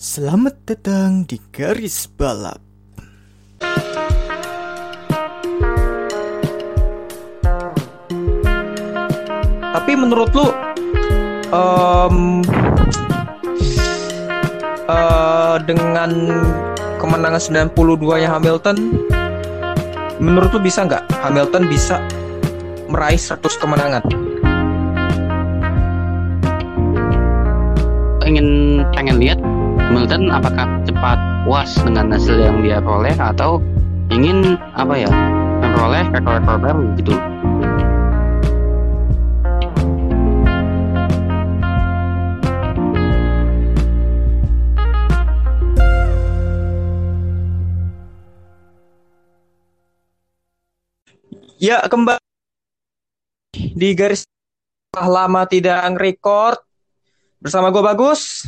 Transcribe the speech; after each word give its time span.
Selamat 0.00 0.56
datang 0.64 1.28
di 1.28 1.36
garis 1.52 2.08
balap. 2.08 2.56
Tapi 9.60 9.92
menurut 9.92 10.32
lu 10.32 10.48
em, 11.52 12.40
eh, 14.88 15.56
dengan 15.68 16.10
kemenangan 16.96 17.68
92 17.76 18.24
nya 18.24 18.40
Hamilton 18.40 19.04
menurut 20.16 20.48
lu 20.56 20.64
bisa 20.64 20.88
nggak 20.88 21.12
Hamilton 21.28 21.68
bisa 21.68 22.00
meraih 22.88 23.20
100 23.20 23.52
kemenangan? 23.60 24.30
ingin 28.30 28.80
pengen 28.94 29.18
lihat 29.18 29.38
Hamilton 29.90 30.30
apakah 30.30 30.70
cepat 30.86 31.18
puas 31.42 31.74
dengan 31.82 32.14
hasil 32.14 32.38
yang 32.38 32.62
dia 32.62 32.78
peroleh 32.78 33.10
atau 33.18 33.58
ingin 34.06 34.54
apa 34.78 34.94
ya 34.94 35.10
memperoleh 35.58 36.06
rekor-rekor 36.14 36.62
baru 36.62 36.84
gitu 36.94 37.18
Ya 51.58 51.82
kembali 51.90 52.22
di 53.74 53.90
garis 53.98 54.22
lama 54.94 55.50
tidak 55.50 55.82
record 55.98 56.62
bersama 57.42 57.74
gue 57.74 57.82
bagus. 57.82 58.46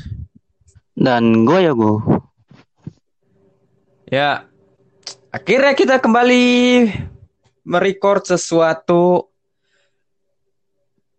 Dan 1.03 1.43
gue 1.43 1.59
ya 1.67 1.75
gue 1.75 1.95
Ya, 4.13 4.45
akhirnya 5.33 5.73
kita 5.73 5.97
kembali 5.97 6.45
merecord 7.65 8.29
sesuatu. 8.29 9.33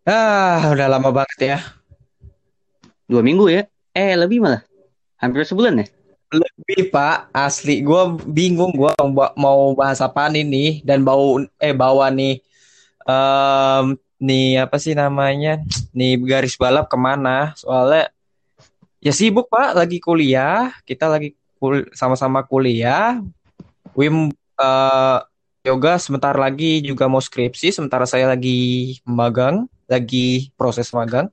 Ah, 0.05 0.69
udah 0.69 0.87
lama 0.93 1.09
banget 1.09 1.39
ya. 1.41 1.57
dua 3.09 3.25
minggu 3.25 3.49
ya 3.51 3.65
eh 3.93 4.13
lebih 4.15 4.41
malah 4.41 4.61
hampir 5.19 5.41
sebulan 5.45 5.83
ya 5.83 5.87
Lebih 6.33 6.89
Pak, 6.89 7.29
asli 7.29 7.81
gue 7.85 8.03
bingung 8.25 8.73
gue 8.73 8.89
mau, 9.37 9.73
bahas 9.77 10.01
apaan 10.01 10.33
ini 10.33 10.81
dan 10.81 11.01
bau 11.05 11.41
eh 11.61 11.73
bawa 11.73 12.09
nih 12.09 12.41
em 13.05 13.97
nih 14.21 14.65
apa 14.65 14.77
sih 14.77 14.93
namanya 14.97 15.61
nih 15.97 16.17
garis 16.25 16.57
balap 16.57 16.89
ke 16.89 16.97
mana? 16.97 17.53
Soalnya 17.53 18.09
ya 19.03 19.11
sibuk 19.11 19.51
Pak, 19.51 19.75
lagi 19.75 19.99
kuliah, 19.99 20.71
kita 20.87 21.11
lagi 21.11 21.35
kul- 21.59 21.91
sama-sama 21.93 22.41
kuliah. 22.47 23.19
Wim 23.93 24.31
eh, 24.57 25.17
yoga 25.67 25.93
sebentar 25.99 26.33
lagi 26.35 26.79
juga 26.81 27.05
mau 27.11 27.19
skripsi, 27.21 27.75
sementara 27.75 28.07
saya 28.07 28.31
lagi 28.31 28.97
magang, 29.05 29.67
lagi 29.91 30.49
proses 30.55 30.89
magang. 30.95 31.27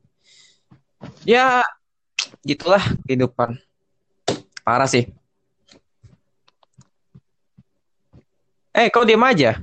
Ya 1.24 1.62
gitulah 2.44 2.82
kehidupan. 3.06 3.56
Parah 4.66 4.90
sih. 4.90 5.08
Eh, 8.74 8.88
kau 8.94 9.02
diam 9.06 9.22
aja. 9.26 9.58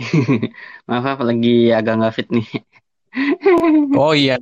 maaf 0.88 1.02
maaf 1.04 1.20
lagi 1.28 1.74
agak 1.76 1.94
nggak 2.00 2.14
fit 2.16 2.28
nih 2.32 2.48
Oh 3.98 4.14
iya, 4.14 4.38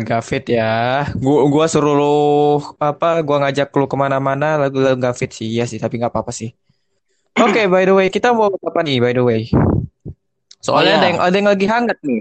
agak 0.00 0.20
fit 0.24 0.44
ya. 0.48 1.04
Gua 1.18 1.44
gua 1.52 1.64
suruh 1.68 1.92
lu 1.92 2.16
apa? 2.80 3.20
Gua 3.26 3.44
ngajak 3.44 3.68
lu 3.76 3.84
ke 3.84 3.96
mana-mana, 3.98 4.56
lagu 4.56 4.80
lagu 4.80 4.96
gak 4.96 5.16
fit 5.18 5.30
sih, 5.32 5.48
iya 5.52 5.64
sih, 5.68 5.76
tapi 5.76 6.00
nggak 6.00 6.12
apa-apa 6.12 6.32
sih. 6.32 6.50
Oke, 7.36 7.64
by 7.72 7.84
the 7.84 7.94
way, 7.96 8.08
kita 8.08 8.32
mau 8.32 8.48
apa 8.48 8.80
nih? 8.84 8.98
By 9.00 9.12
the 9.12 9.24
way, 9.24 9.48
soalnya 10.62 10.94
Oh, 10.94 10.96
iya. 10.96 10.98
ada 11.02 11.06
yang 11.10 11.18
ada 11.18 11.34
yang 11.36 11.48
lagi 11.50 11.66
hangat 11.66 11.98
nih 12.06 12.20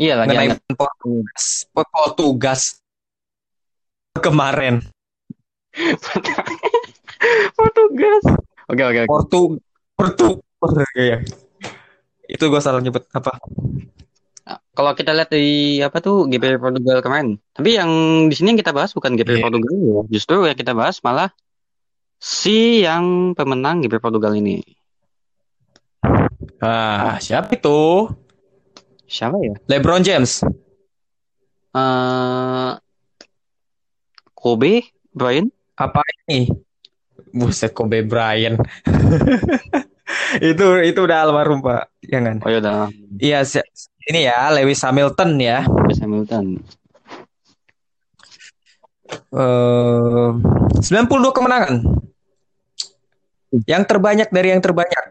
iya 0.00 0.14
lagi 0.16 0.32
mengenai 0.32 0.48
hangat. 0.56 0.58
Portugas, 0.80 1.44
Portugas 1.76 2.62
kemarin. 4.18 4.80
Portugas 7.56 8.24
oke 8.72 8.82
oke 8.82 9.00
oke 9.04 9.10
Portu, 9.12 9.40
Portu, 10.56 10.82
ya. 10.96 11.20
Itu 12.24 12.48
gua 12.48 12.64
salah 12.64 12.80
nyebut 12.80 13.04
apa? 13.12 13.36
Kalau 14.72 14.92
kita 14.92 15.12
lihat 15.12 15.28
di 15.28 15.46
apa 15.78 15.98
tuh 15.98 16.24
GP 16.26 16.56
Portugal 16.56 16.98
kemarin 17.00 17.28
tapi 17.52 17.76
yang 17.76 17.90
di 18.26 18.34
sini 18.34 18.52
yang 18.52 18.60
kita 18.60 18.72
bahas 18.72 18.92
bukan 18.92 19.12
GP 19.14 19.36
Iya. 19.36 19.42
Portugal 19.44 19.74
ya 19.76 20.00
justru 20.10 20.36
yang 20.44 20.56
kita 20.56 20.72
bahas 20.72 20.96
malah 21.00 21.28
si 22.16 22.80
yang 22.80 23.32
pemenang 23.32 23.80
GP 23.80 23.98
Portugal 23.98 24.32
ini 24.32 24.60
Ah, 26.58 27.18
siapa 27.18 27.52
itu? 27.52 28.06
siapa 29.04 29.34
ya 29.38 29.54
LeBron 29.68 30.00
James. 30.00 30.40
eh 31.72 32.70
Kobe 34.32 34.82
Brian 35.10 35.50
Apa 35.74 36.00
ini? 36.26 36.46
Buset 37.30 37.72
Kobe 37.72 38.02
Bryant. 38.02 38.60
itu 40.50 40.66
itu 40.82 41.00
udah 41.02 41.18
almarhum 41.28 41.62
Pak, 41.62 41.88
jangan. 42.06 42.42
oh 42.42 42.50
ya 42.50 42.58
udah 42.58 42.90
Iya, 43.22 43.40
ini 44.10 44.26
ya 44.26 44.50
Lewis 44.50 44.82
Hamilton 44.82 45.30
ya. 45.38 45.62
Lewis 45.66 46.00
Hamilton 46.02 46.58
Eh 49.12 50.30
92 50.80 51.36
kemenangan. 51.36 51.74
Yang 53.68 53.84
terbanyak 53.84 54.28
dari 54.32 54.48
yang 54.56 54.62
terbanyak. 54.64 55.08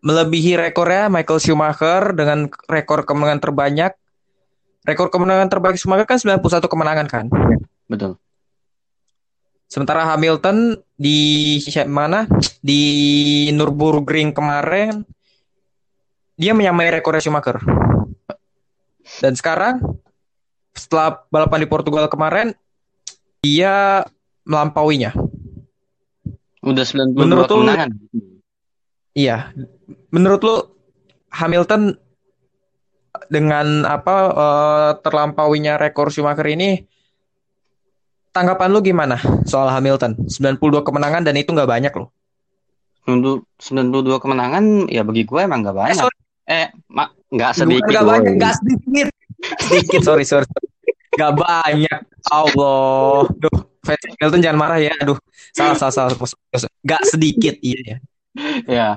Melebihi 0.00 0.56
rekornya 0.56 1.12
Michael 1.12 1.40
Schumacher 1.44 2.16
dengan 2.16 2.48
rekor 2.72 3.04
kemenangan 3.04 3.40
terbanyak. 3.44 3.92
Rekor 4.88 5.12
kemenangan 5.12 5.52
terbanyak 5.52 5.76
Schumacher 5.76 6.08
kan 6.08 6.16
91 6.16 6.40
kemenangan 6.64 7.06
kan. 7.08 7.26
betul 7.90 8.22
Sementara 9.70 10.02
Hamilton 10.02 10.74
di 10.98 11.56
mana? 11.86 12.26
Di 12.58 12.82
Nürburgring 13.54 14.34
kemarin 14.34 15.06
dia 16.34 16.50
menyamai 16.50 16.90
rekornya 16.90 17.22
Schumacher. 17.22 17.62
Dan 19.22 19.38
sekarang 19.38 19.78
setelah 20.74 21.22
balapan 21.30 21.62
di 21.62 21.68
Portugal 21.70 22.10
kemarin 22.10 22.50
dia 23.40 24.02
melampauinya. 24.42 25.14
udah 26.60 26.84
92 26.84 27.16
Menurut 27.16 27.48
lu- 27.48 27.64
kemenangan 27.64 27.90
Iya. 29.16 29.48
Menurut 30.12 30.40
lu 30.44 30.56
Hamilton 31.32 31.94
dengan 33.32 33.86
apa 33.86 34.16
eh, 34.28 34.90
terlampauinya 35.00 35.78
rekor 35.78 36.10
Schumacher 36.10 36.44
ini 36.50 36.84
tanggapan 38.30 38.68
lu 38.70 38.80
gimana 38.80 39.16
soal 39.44 39.68
Hamilton? 39.70 40.16
92 40.26 40.86
kemenangan 40.86 41.22
dan 41.26 41.34
itu 41.36 41.50
nggak 41.50 41.68
banyak 41.70 41.92
loh. 41.94 42.10
92 43.08 43.42
92 43.58 44.22
kemenangan 44.22 44.64
ya 44.92 45.02
bagi 45.02 45.24
gue 45.24 45.40
emang 45.40 45.64
gak 45.64 45.74
Eh, 45.74 45.78
banyak 45.82 45.96
sorry, 45.98 46.18
eh 46.46 46.66
mak 46.92 47.08
nggak 47.30 47.52
sedikit 47.56 47.90
nggak 47.90 48.06
banyak, 48.06 48.32
nggak 48.38 48.54
sedikit. 48.60 49.06
Sedikit, 49.66 50.00
sorry, 50.04 50.24
sorry. 50.28 50.46
Nggak 51.16 51.32
banyak. 51.38 52.00
Allah. 52.28 53.24
Duh, 53.40 53.58
fans 53.80 54.02
Hamilton 54.20 54.40
jangan 54.44 54.58
marah 54.60 54.78
ya. 54.78 54.92
Aduh, 55.00 55.16
salah, 55.56 55.74
salah, 55.80 55.92
salah. 56.12 56.70
Nggak 56.84 57.02
sedikit, 57.08 57.54
iya 57.64 57.80
ya. 57.80 57.96
ya 58.68 58.88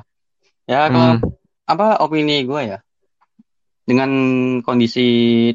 ya 0.64 0.82
kalau 0.88 1.20
Hmm. 1.20 1.20
apa 1.68 2.00
opini 2.06 2.44
gue 2.46 2.62
ya 2.70 2.78
dengan 3.84 4.12
kondisi 4.64 5.04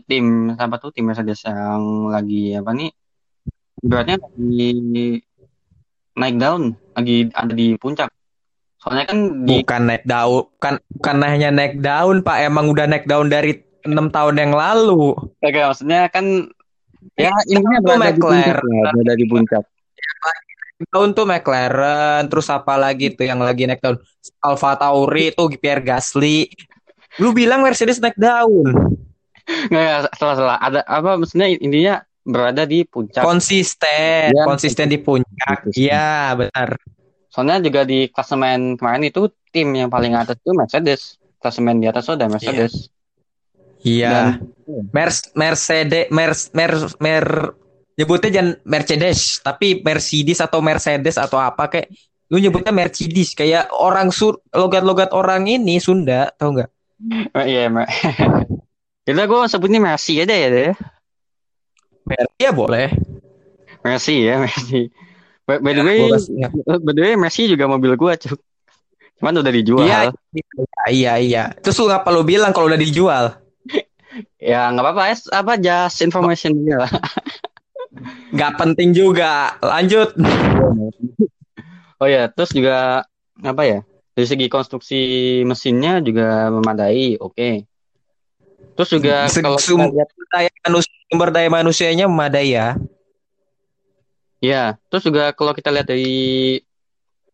tim 0.05 0.53
apa 0.53 0.77
tuh 0.77 0.93
tim 0.93 1.09
Mercedes 1.09 1.47
yang 1.49 2.12
lagi 2.12 2.53
apa 2.53 2.77
nih 2.77 2.91
beratnya 3.83 4.16
lagi 4.19 5.22
naik 6.19 6.36
daun 6.39 6.75
lagi 6.98 7.30
ada 7.34 7.53
di 7.54 7.78
puncak 7.78 8.10
soalnya 8.78 9.04
kan 9.10 9.19
di 9.42 9.60
Bukan 9.66 9.83
naik 9.91 10.04
daun, 10.07 10.47
bukan 10.54 10.75
bukan 10.97 11.16
hanya 11.27 11.51
naik 11.51 11.83
daun, 11.83 12.22
Pak. 12.22 12.47
Emang 12.47 12.71
udah 12.71 12.86
naik 12.86 13.10
daun 13.10 13.27
dari 13.27 13.59
enam 13.83 14.07
tahun 14.09 14.39
yang 14.39 14.53
lalu. 14.54 15.19
Oke, 15.19 15.60
maksudnya 15.60 16.07
kan 16.09 16.47
ya 17.19 17.34
intinya 17.51 17.78
Itu 17.83 17.86
berada 17.86 18.10
di 18.15 18.22
puncak 18.22 18.63
berada 18.95 19.15
di 19.15 19.27
puncak 19.27 19.65
Tahun 20.78 21.10
tuh 21.10 21.27
McLaren, 21.27 22.30
terus 22.30 22.47
apa 22.54 22.78
lagi 22.78 23.10
tuh 23.10 23.27
yang 23.27 23.42
lagi 23.42 23.66
naik 23.66 23.83
daun? 23.83 23.98
Alfa 24.39 24.78
Tauri 24.78 25.34
tuh 25.34 25.51
Pierre 25.59 25.83
Gasly. 25.83 26.47
Lu 27.19 27.34
bilang 27.34 27.66
Mercedes 27.66 27.98
naik 27.98 28.15
daun. 28.15 28.95
nggak, 29.48 30.15
salah 30.15 30.36
salah 30.39 30.59
ada 30.60 30.84
apa 30.84 31.19
maksudnya 31.19 31.51
intinya 31.51 32.04
berada 32.28 32.69
di 32.69 32.84
puncak 32.84 33.25
Konsisten, 33.25 34.36
Ya. 34.36 34.45
konsisten 34.45 34.92
di 34.92 35.01
puncak. 35.01 35.65
Konsisten. 35.65 35.89
Iya, 35.89 36.36
benar. 36.36 36.77
Soalnya 37.33 37.65
juga 37.65 37.89
di 37.89 38.13
klasemen 38.13 38.77
kemarin 38.77 39.09
itu 39.09 39.33
tim 39.48 39.72
yang 39.72 39.89
paling 39.89 40.13
atas 40.13 40.36
itu 40.36 40.53
Mercedes. 40.53 41.16
Klasemen 41.41 41.80
di 41.80 41.89
atas 41.89 42.04
ada 42.13 42.28
Mercedes. 42.28 42.92
Iya. 43.80 44.10
Dan 44.13 44.53
Mers 44.92 45.33
Mercedes 45.33 46.13
Mers 46.13 46.53
Mer 46.53 46.72
Mer 47.01 47.27
nyebutnya 47.98 48.30
jangan 48.30 48.53
Mercedes, 48.63 49.41
tapi 49.42 49.80
Mercedes 49.83 50.39
atau 50.39 50.60
Mercedes 50.63 51.16
atau 51.19 51.41
apa 51.41 51.66
kayak 51.66 51.89
lu 52.28 52.39
nyebutnya 52.39 52.71
Mercedes 52.71 53.33
kayak 53.33 53.72
orang 53.72 54.13
sur 54.13 54.39
logat-logat 54.53 55.10
orang 55.16 55.48
ini 55.48 55.80
Sunda, 55.80 56.30
tau 56.36 56.53
nggak? 56.53 56.71
Oh, 57.34 57.47
iya, 57.47 57.71
Mak. 57.71 57.89
Jadi 59.09 59.16
gue 59.25 59.41
sebutnya 59.48 59.80
Messi 59.80 60.21
aja 60.21 60.34
ya 60.36 60.48
deh. 60.53 60.71
Mercy 62.09 62.41
ya 62.41 62.51
boleh. 62.57 62.89
Messi 63.84 64.16
ya, 64.27 64.41
Messi. 64.43 64.91
By, 65.47 65.60
by 65.65 65.72
the 65.77 65.81
Ya, 65.81 65.87
way, 65.87 65.99
ya. 66.37 66.49
by 66.66 66.93
the 66.93 67.03
way, 67.05 67.15
Messi 67.16 67.49
juga 67.49 67.69
mobil 67.69 67.95
gua, 67.95 68.16
cuk. 68.16 68.41
Cuman 69.19 69.43
udah 69.43 69.53
dijual. 69.53 69.84
Iya, 69.84 70.01
iya, 70.34 70.84
iya, 70.91 71.13
iya. 71.19 71.43
Terus 71.59 71.78
lu 71.83 71.91
ngapa 71.91 72.09
lu 72.15 72.22
bilang 72.22 72.55
kalau 72.55 72.71
udah 72.71 72.78
dijual? 72.78 73.25
Ya 74.39 74.71
nggak 74.72 74.83
apa-apa, 74.83 75.03
es 75.13 75.27
apa 75.28 75.59
just 75.60 76.01
information 76.01 76.55
aja 76.65 76.87
lah. 76.87 76.93
Nggak 78.33 78.53
penting 78.57 78.95
juga. 78.95 79.59
Lanjut. 79.59 80.15
Oh 81.99 82.07
ya, 82.07 82.31
terus 82.31 82.54
juga 82.54 83.04
apa 83.43 83.63
ya? 83.66 83.83
Dari 84.15 84.27
segi 84.27 84.47
konstruksi 84.51 85.01
mesinnya 85.47 86.03
juga 86.03 86.51
memadai, 86.51 87.19
oke. 87.19 87.67
Terus 88.78 88.91
juga 88.95 89.27
Se- 89.27 89.42
kalau 89.42 89.59
sum- 89.59 89.83
kita 89.83 89.91
lihat, 89.91 90.09
Daya 90.30 90.51
manusia, 90.71 90.95
sumber 91.10 91.28
daya 91.34 91.48
manusianya 91.51 92.07
memadai 92.07 92.54
ya. 92.54 92.78
ya, 94.39 94.78
terus 94.86 95.03
juga 95.10 95.34
kalau 95.34 95.51
kita 95.51 95.75
lihat 95.75 95.91
dari 95.91 96.63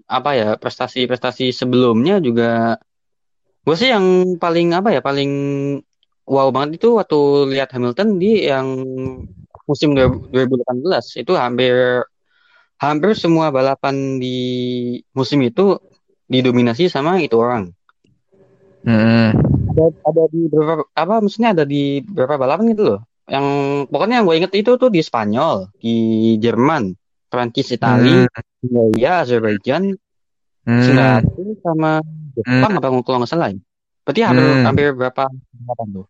apa 0.09 0.31
ya 0.33 0.49
prestasi-prestasi 0.57 1.53
sebelumnya 1.53 2.17
juga, 2.17 2.81
gue 3.61 3.77
sih 3.77 3.93
yang 3.93 4.41
paling 4.41 4.73
apa 4.73 4.89
ya 4.89 5.05
paling 5.05 5.29
wow 6.25 6.49
banget 6.49 6.81
itu 6.81 6.97
waktu 6.97 7.53
lihat 7.53 7.77
Hamilton 7.77 8.17
di 8.17 8.49
yang 8.49 8.65
musim 9.69 9.93
2018 9.93 11.21
itu 11.21 11.33
hampir 11.37 12.05
hampir 12.81 13.13
semua 13.17 13.53
balapan 13.53 14.17
di 14.17 14.37
musim 15.13 15.45
itu 15.45 15.77
didominasi 16.25 16.89
sama 16.89 17.21
itu 17.21 17.37
orang. 17.37 17.69
Ada 19.75 19.85
ada 20.07 20.23
di 20.31 20.41
beberapa 20.47 20.83
apa 20.89 21.15
maksudnya 21.19 21.51
ada 21.51 21.65
di 21.65 21.83
beberapa 22.01 22.39
balapan 22.39 22.71
gitu 22.71 22.85
loh 22.87 23.01
yang 23.27 23.45
pokoknya 23.89 24.21
yang 24.21 24.27
gue 24.27 24.37
inget 24.39 24.53
itu 24.55 24.71
tuh 24.75 24.89
di 24.89 25.01
Spanyol 25.01 25.75
di 25.77 25.97
Jerman 26.39 26.95
Prancis 27.27 27.69
Italia 27.71 28.25
Hungaria 28.63 29.13
Azerbaijan 29.21 29.93
Hmm. 30.65 30.81
Singapura 30.81 31.53
sama 31.61 31.93
Jepang 32.33 32.73
apa 32.75 32.89
kalau 33.05 33.21
nggak 33.21 33.29
salah 33.29 33.53
ya 33.53 33.61
berarti 34.01 34.21
hampir 34.23 34.45
Hmm. 34.49 34.65
hampir 34.65 34.87
berapa 34.93 35.23
balapan 35.29 35.89
tuh 35.93 36.07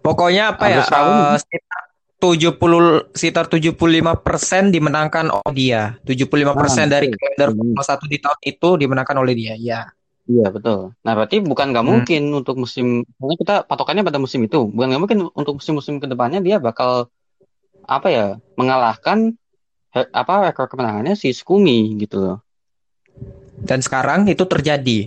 Pokoknya 0.00 0.56
apa 0.56 0.64
ya? 0.66 0.80
Hampir 0.80 0.88
setahun. 0.88 1.12
eh, 1.12 1.36
sekitar 1.38 1.82
70 2.18 2.82
sekitar 3.12 3.44
75% 3.46 4.70
dimenangkan 4.70 5.30
oleh 5.30 5.52
dia. 5.52 5.82
75% 6.02 6.86
Ah, 6.86 6.90
dari 6.90 7.06
kalender 7.10 7.48
Hmm. 7.54 7.78
1 7.78 8.06
di 8.06 8.18
tahun 8.18 8.38
itu 8.42 8.68
dimenangkan 8.78 9.16
oleh 9.18 9.34
dia. 9.34 9.54
Ya. 9.54 9.80
Iya 10.32 10.46
betul 10.48 10.96
nah 11.04 11.12
berarti 11.12 11.36
bukan 11.44 11.66
nggak 11.70 11.84
Hmm. 11.84 11.92
mungkin 11.92 12.22
untuk 12.32 12.56
musim 12.56 12.86
karena 13.20 13.34
kita 13.36 13.54
patokannya 13.68 14.02
pada 14.02 14.16
musim 14.16 14.40
itu 14.40 14.64
bukan 14.66 14.86
nggak 14.88 15.02
mungkin 15.02 15.18
untuk 15.32 15.60
musim-musim 15.60 16.00
ke 16.00 16.06
depannya 16.08 16.40
dia 16.40 16.56
bakal 16.58 17.12
apa 17.84 18.08
ya 18.08 18.26
mengalahkan 18.54 19.34
he- 19.90 20.10
apa 20.12 20.48
rekor 20.48 20.66
kemenangannya 20.66 21.12
si 21.12 21.28
Skumi 21.30 22.00
gitu 22.00 22.16
loh 22.18 22.38
Dan 23.62 23.78
sekarang 23.78 24.26
itu 24.26 24.42
terjadi. 24.42 25.06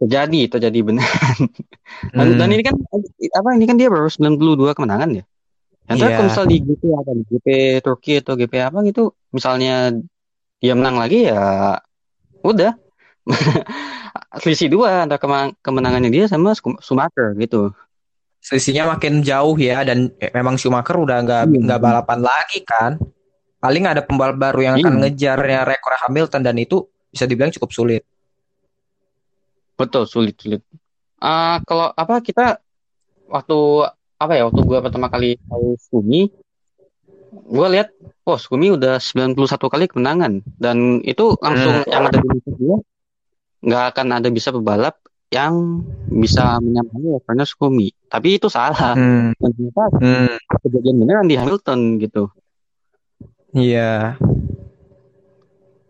terjadi 0.00 0.40
terjadi 0.48 0.80
benar 0.80 1.04
dan, 2.16 2.26
Hmm. 2.32 2.38
dan 2.40 2.48
ini 2.56 2.62
kan 2.64 2.72
apa 3.36 3.48
ini 3.52 3.68
kan 3.68 3.76
dia 3.76 3.92
baru 3.92 4.08
92 4.08 4.72
kemenangan 4.72 5.12
ya 5.12 5.24
yang 5.92 5.98
Iya. 6.00 6.06
kalau 6.16 6.24
misal 6.24 6.44
di 6.48 6.56
GP 6.56 6.82
apa 6.88 7.10
di 7.12 7.22
GP 7.28 7.46
Turki 7.84 8.12
atau 8.16 8.32
GP 8.32 8.54
apa 8.62 8.80
gitu 8.80 9.12
misalnya 9.28 9.92
dia 10.56 10.72
menang 10.72 10.96
lagi 10.96 11.28
ya 11.28 11.76
udah 12.40 12.72
selisih 14.32 14.68
dua 14.68 15.02
antara 15.02 15.18
kemenangannya 15.58 16.06
dia 16.06 16.24
sama 16.26 16.52
Schu- 16.52 16.78
Schumacher 16.78 17.34
gitu 17.34 17.74
Selisihnya 18.38 18.86
makin 18.86 19.20
jauh 19.20 19.52
ya 19.54 19.82
dan 19.82 20.08
eh, 20.16 20.30
memang 20.30 20.56
Schumacher 20.56 20.96
udah 20.96 21.18
nggak 21.20 21.42
Iya. 21.46 21.58
nggak 21.60 21.76
balapan 21.78 22.18
lagi 22.20 22.62
kan. 22.62 22.96
Paling 23.58 23.84
ada 23.84 24.00
pembalap 24.00 24.38
baru 24.38 24.60
yang 24.62 24.74
akan 24.78 24.96
Iya. 24.96 25.00
ngejarnya 25.02 25.60
rekor 25.66 25.92
Hamilton 25.98 26.40
dan 26.40 26.56
itu 26.56 26.80
bisa 27.06 27.24
dibilang 27.24 27.50
cukup 27.50 27.70
sulit. 27.70 28.02
betul 29.74 30.04
sulit 30.04 30.36
sulit 30.36 30.60
Ah, 31.16 31.60
kalau 31.64 31.88
apa 31.90 32.20
kita 32.20 32.60
waktu 33.26 33.58
apa 34.16 34.32
ya 34.34 34.44
waktu 34.44 34.60
gua 34.60 34.80
pertama 34.80 35.08
kali 35.08 35.36
tahu 35.42 35.72
Skumi 35.78 36.28
gua 37.46 37.68
lihat 37.68 37.88
oh 38.22 38.36
Skumi 38.36 38.72
udah 38.72 38.96
91 38.96 39.36
kali 39.68 39.84
kemenangan 39.84 40.40
dan 40.56 41.00
itu 41.00 41.32
langsung 41.38 41.80
Hmm. 41.80 41.88
yang 41.88 42.04
ada 42.06 42.18
di 42.18 42.28
dia 42.54 42.76
nggak 43.60 43.84
akan 43.92 44.06
ada 44.12 44.28
bisa 44.28 44.50
pebalap 44.50 44.96
yang 45.30 45.84
bisa 46.06 46.58
menyamai 46.58 47.16
rekornya 47.16 47.44
Skumi 47.44 47.94
tapi 48.06 48.36
itu 48.36 48.48
salah 48.48 48.92
Hmm. 48.92 49.30
dan 49.36 49.50
ternyata 49.52 49.82
Hmm. 49.96 50.34
kejadian 50.58 50.96
beneran 50.98 51.26
di 51.26 51.36
Hamilton 51.36 51.80
gitu 51.98 52.24
Iya. 53.50 54.14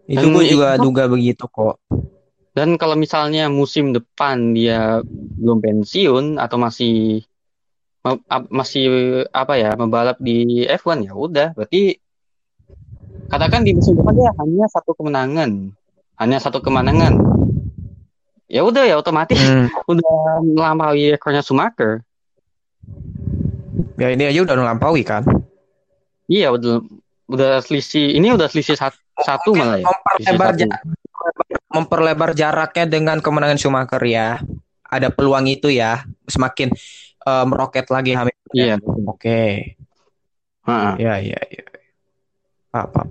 Itu 0.09 0.27
gue 0.27 0.45
juga 0.49 0.75
itu- 0.75 0.83
duga 0.83 1.05
begitu 1.07 1.45
kok. 1.47 1.77
dan 2.51 2.75
kalau 2.75 2.99
misalnya 2.99 3.47
musim 3.47 3.95
depan 3.95 4.53
dia 4.53 4.99
belum 5.39 5.61
pensiun 5.61 6.35
atau 6.35 6.59
masih 6.59 7.23
masih 8.51 8.85
apa 9.31 9.55
ya 9.55 9.77
membalap 9.77 10.19
di 10.19 10.67
F1 10.67 11.07
ya 11.07 11.15
udah 11.15 11.55
berarti 11.55 12.01
katakan 13.29 13.63
di 13.63 13.71
musim 13.71 13.95
depan 13.95 14.19
dia 14.19 14.31
hanya 14.35 14.67
satu 14.67 14.91
kemenangan 14.93 15.71
hanya 16.17 16.39
satu 16.41 16.59
kemenangan 16.59 17.23
ya 18.51 18.61
udah 18.61 18.83
ya 18.85 18.99
otomatis 18.99 19.39
Hmm. 19.39 19.71
udah 19.93 20.13
melampaui 20.43 21.09
rekornya 21.09 21.41
Schumacher 21.41 22.03
Ya 23.95 24.11
ini 24.11 24.27
aja 24.27 24.43
udah 24.43 24.57
melampaui 24.57 25.05
kan. 25.05 25.23
iya 26.27 26.49
udah 26.49 26.81
udah 27.27 27.61
selisih 27.61 28.17
ini 28.17 28.33
udah 28.33 28.49
selisih 28.49 28.75
sat- 28.75 28.97
satu 29.17 29.53
malah 29.53 29.77
ya 29.77 29.87
Memperlebar, 29.87 30.57
satu. 30.57 30.67
memperlebar 31.71 32.31
jaraknya 32.33 32.85
dengan 32.87 33.17
kemenangan 33.19 33.55
Schumacher 33.55 34.01
ya. 34.03 34.41
Ada 34.83 35.13
peluang 35.13 35.47
itu 35.47 35.69
ya. 35.69 36.03
Semakin 36.25 36.73
eh, 37.21 37.45
meroket 37.45 37.87
lagi 37.87 38.17
Hamilton. 38.17 38.57
iya 38.57 38.75
Oke. 39.07 39.77
Heeh. 40.65 40.93
Ya 40.99 41.15
ya 41.21 41.41
ya. 41.45 41.65
Apa? 42.73 43.05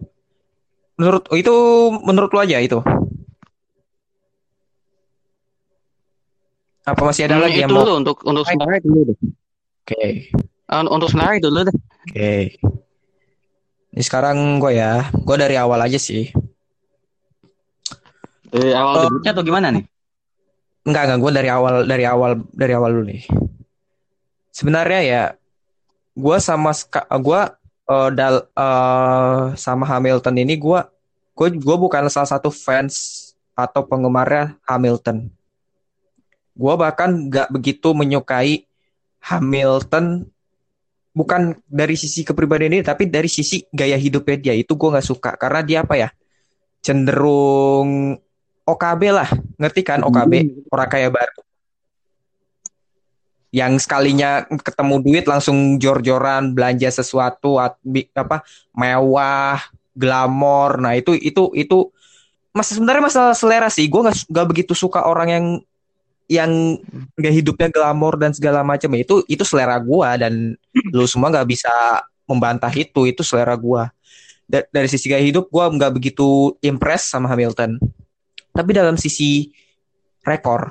Menurut 0.97 1.29
itu 1.31 1.53
menurut 1.93 2.31
lo 2.33 2.39
aja 2.41 2.57
itu. 2.57 2.81
Apa 6.89 7.01
masih 7.03 7.25
ada 7.25 7.37
Hmm, 7.37 7.45
lagi 7.45 7.59
yang 7.59 7.69
mau? 7.69 7.81
dulu 7.81 7.91
untuk 7.97 8.17
untuk 8.23 8.43
sebenarnya 8.43 8.81
dulu 8.81 8.99
deh 9.05 9.17
Oke. 9.79 10.03
Eh, 10.69 10.81
untuk 10.85 11.07
sebenarnya 11.07 11.39
dulu 11.41 11.59
deh 11.63 11.75
Oke. 12.03 12.33
Ini 13.89 14.01
sekarang 14.01 14.37
gue 14.57 14.71
ya, 14.71 14.91
gue 15.09 15.35
dari 15.35 15.55
awal 15.55 15.81
aja 15.81 15.97
sih. 15.97 16.29
dari 18.45 18.73
awal 18.73 18.93
Oh. 18.95 19.03
debutnya 19.07 19.31
atau 19.31 19.43
gimana 19.43 19.67
nih 19.69 19.85
Enggak, 20.79 21.03
enggak, 21.05 21.19
gue 21.19 21.31
dari 21.35 21.49
awal, 21.49 21.75
dari 21.85 22.01
awal, 22.03 22.31
dari 22.49 22.73
awal 22.73 22.89
dulu 22.89 23.05
nih. 23.05 23.21
Sebenarnya 24.49 25.01
ya, 25.03 25.23
gue 26.15 26.37
sama 26.39 26.71
gue 27.19 27.41
dal 28.09 28.35
eh, 28.47 29.41
sama 29.53 29.83
Hamilton 29.85 30.35
ini 30.39 30.55
gue 30.55 30.79
gue 31.35 31.47
gue 31.55 31.77
bukan 31.77 32.09
salah 32.09 32.25
satu 32.27 32.49
fans 32.49 32.95
atau 33.53 33.81
penggemarnya 33.81 34.57
Hamilton. 34.65 35.29
Gue 36.53 36.73
bahkan 36.75 37.29
nggak 37.29 37.49
begitu 37.53 37.91
menyukai 37.95 38.65
Hamilton 39.19 40.27
bukan 41.09 41.57
dari 41.67 41.99
sisi 41.99 42.23
kepribadian 42.23 42.79
ini 42.79 42.83
tapi 42.85 43.09
dari 43.09 43.27
sisi 43.27 43.65
gaya 43.73 43.99
hidupnya 43.99 44.37
dia. 44.39 44.53
Itu 44.55 44.79
gue 44.79 44.89
nggak 44.93 45.07
suka 45.07 45.31
karena 45.35 45.61
dia 45.65 45.79
apa 45.83 45.95
ya? 45.99 46.09
Cenderung 46.79 48.15
OKB 48.63 49.01
lah. 49.11 49.29
Ngerti 49.59 49.81
kan 49.83 49.99
OKB 50.05 50.63
orang 50.71 50.89
kaya 50.89 51.09
baru. 51.11 51.39
Yang 53.49 53.89
sekalinya 53.89 54.45
ketemu 54.61 54.95
duit 55.01 55.25
langsung 55.25 55.81
jor-joran 55.81 56.53
belanja 56.53 57.01
sesuatu 57.01 57.57
apa 57.57 58.45
mewah 58.77 59.57
glamor. 59.97 60.77
Nah 60.79 60.93
itu 60.95 61.17
itu 61.17 61.49
itu 61.57 61.89
mas 62.53 62.69
sebenarnya 62.69 63.03
masalah 63.09 63.35
selera 63.35 63.67
sih. 63.73 63.89
Gue 63.89 64.05
nggak 64.05 64.29
nggak 64.29 64.47
begitu 64.47 64.73
suka 64.77 65.03
orang 65.03 65.29
yang 65.33 65.45
yang 66.29 66.77
gak 67.17 67.33
hidupnya 67.33 67.67
glamor 67.73 68.15
dan 68.21 68.31
segala 68.31 68.61
macam 68.61 68.93
itu 68.93 69.25
itu 69.25 69.41
selera 69.41 69.81
gua 69.81 70.13
dan 70.15 70.53
lu 70.93 71.05
semua 71.09 71.33
nggak 71.33 71.49
bisa 71.49 71.73
membantah 72.29 72.69
itu 72.77 73.09
itu 73.09 73.25
selera 73.25 73.57
gua 73.57 73.89
Da- 74.49 74.65
dari 74.69 74.89
sisi 74.89 75.09
gaya 75.09 75.21
hidup 75.21 75.49
gua 75.49 75.69
nggak 75.73 75.93
begitu 75.93 76.53
impress 76.61 77.09
sama 77.09 77.25
Hamilton 77.29 77.81
tapi 78.53 78.71
dalam 78.77 78.93
sisi 78.93 79.49
rekor 80.21 80.69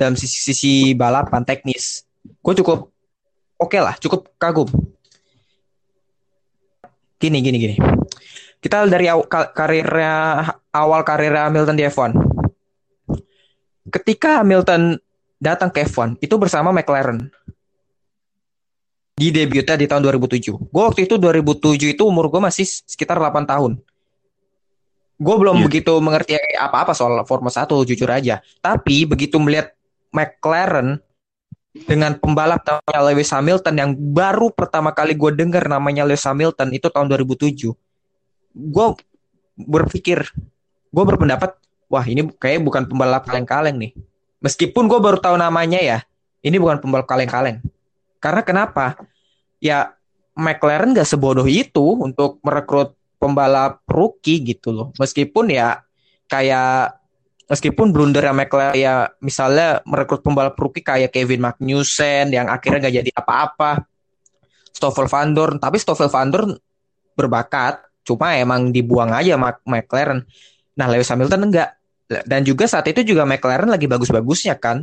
dalam 0.00 0.16
sisi 0.16 0.40
sisi 0.40 0.96
balapan 0.96 1.44
teknis 1.44 2.08
gue 2.24 2.54
cukup 2.64 2.88
oke 3.60 3.76
lah 3.76 4.00
cukup 4.00 4.32
kagum 4.40 4.68
gini 7.20 7.44
gini 7.44 7.56
gini. 7.60 7.76
Kita 8.60 8.88
dari 8.88 9.08
aw, 9.12 9.20
karirnya 9.28 10.44
awal 10.72 11.04
karir 11.04 11.36
Hamilton 11.36 11.76
di 11.76 11.84
F1. 11.84 12.12
Ketika 13.90 14.40
Hamilton 14.40 14.96
datang 15.42 15.68
ke 15.74 15.82
F1 15.84 16.20
itu 16.22 16.34
bersama 16.36 16.70
McLaren 16.70 17.26
di 19.20 19.28
debutnya 19.28 19.76
di 19.76 19.84
tahun 19.84 20.00
2007. 20.16 20.72
Gue 20.72 20.82
waktu 20.88 21.04
itu 21.04 21.20
2007 21.20 21.92
itu 21.92 22.02
umur 22.08 22.32
gue 22.32 22.40
masih 22.40 22.64
sekitar 22.64 23.20
8 23.20 23.44
tahun. 23.44 23.76
Gue 25.20 25.36
belum 25.36 25.60
yeah. 25.60 25.66
begitu 25.68 25.92
mengerti 26.00 26.40
apa-apa 26.56 26.96
soal 26.96 27.20
Formula 27.28 27.52
1 27.52 27.68
jujur 27.68 28.08
aja. 28.08 28.40
Tapi 28.64 29.04
begitu 29.04 29.36
melihat 29.36 29.76
McLaren 30.08 31.04
dengan 31.70 32.16
pembalap 32.16 32.64
namanya 32.64 33.00
Lewis 33.12 33.28
Hamilton 33.28 33.74
yang 33.76 33.90
baru 33.92 34.48
pertama 34.50 34.90
kali 34.96 35.12
gue 35.12 35.30
dengar 35.36 35.68
namanya 35.68 36.08
Lewis 36.08 36.24
Hamilton 36.24 36.72
itu 36.72 36.88
tahun 36.88 37.12
2007. 37.12 37.76
Gue 38.56 38.86
berpikir, 39.60 40.32
gue 40.88 41.04
berpendapat, 41.04 41.59
wah 41.90 42.06
ini 42.06 42.24
kayak 42.38 42.62
bukan 42.62 42.86
pembalap 42.86 43.26
kaleng-kaleng 43.26 43.76
nih. 43.76 43.92
Meskipun 44.40 44.88
gue 44.88 44.96
baru 45.02 45.18
tahu 45.18 45.36
namanya 45.36 45.82
ya, 45.82 45.98
ini 46.40 46.56
bukan 46.56 46.78
pembalap 46.78 47.04
kaleng-kaleng. 47.10 47.60
Karena 48.22 48.40
kenapa? 48.46 48.96
ya 49.60 49.92
McLaren 50.34 50.96
gak 50.96 51.06
sebodoh 51.06 51.44
itu 51.44 52.00
untuk 52.00 52.40
merekrut 52.40 52.96
pembalap 53.20 53.84
rookie 53.84 54.40
gitu 54.40 54.72
loh. 54.72 54.88
Meskipun 54.96 55.52
ya 55.52 55.84
kayak 56.26 56.96
meskipun 57.44 57.92
blunder 57.92 58.24
yang 58.24 58.34
McLaren 58.34 58.72
ya 58.72 59.12
misalnya 59.20 59.84
merekrut 59.84 60.24
pembalap 60.24 60.56
rookie 60.56 60.80
kayak 60.80 61.12
Kevin 61.12 61.44
Magnussen 61.44 62.32
yang 62.32 62.48
akhirnya 62.48 62.88
gak 62.88 62.96
jadi 63.04 63.12
apa-apa. 63.12 63.84
Stoffel 64.72 65.12
Van 65.12 65.36
Dorn, 65.36 65.60
tapi 65.60 65.76
Stoffel 65.76 66.08
Van 66.08 66.32
Dorn 66.32 66.56
berbakat, 67.12 67.84
cuma 68.00 68.32
emang 68.32 68.72
dibuang 68.72 69.12
aja 69.12 69.36
McLaren. 69.68 70.24
Nah, 70.72 70.88
Lewis 70.88 71.10
Hamilton 71.12 71.52
enggak. 71.52 71.76
Dan 72.10 72.42
juga 72.42 72.66
saat 72.66 72.90
itu 72.90 73.06
juga 73.06 73.22
McLaren 73.22 73.70
lagi 73.70 73.86
bagus-bagusnya 73.86 74.58
kan. 74.58 74.82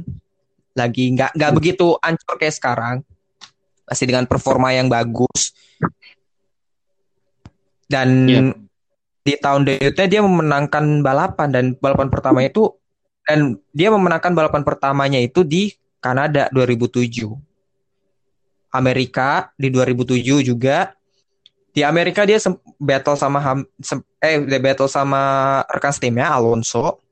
Lagi 0.72 1.12
nggak 1.12 1.36
nggak 1.36 1.52
begitu 1.52 2.00
ancur 2.00 2.40
kayak 2.40 2.56
sekarang. 2.56 2.96
Masih 3.84 4.08
dengan 4.08 4.24
performa 4.24 4.72
yang 4.72 4.88
bagus. 4.88 5.52
Dan 7.88 8.08
yeah. 8.28 8.56
di 9.28 9.34
tahun 9.36 9.68
debutnya 9.68 10.08
dia 10.08 10.22
memenangkan 10.24 11.04
balapan 11.04 11.48
dan 11.52 11.66
balapan 11.80 12.08
pertama 12.08 12.44
itu 12.44 12.76
dan 13.28 13.60
dia 13.76 13.92
memenangkan 13.92 14.32
balapan 14.32 14.64
pertamanya 14.64 15.20
itu 15.20 15.44
di 15.44 15.76
Kanada 16.00 16.48
2007 16.56 17.28
Amerika 18.72 19.52
di 19.56 19.68
2007 19.72 20.48
juga. 20.48 20.94
Di 21.72 21.86
Amerika 21.86 22.26
dia 22.26 22.42
battle 22.82 23.14
sama 23.14 23.38
Ham, 23.38 23.60
eh 24.18 24.42
dia 24.50 24.58
battle 24.58 24.90
sama 24.90 25.62
rekan 25.70 25.94
timnya 25.94 26.34
Alonso 26.34 27.07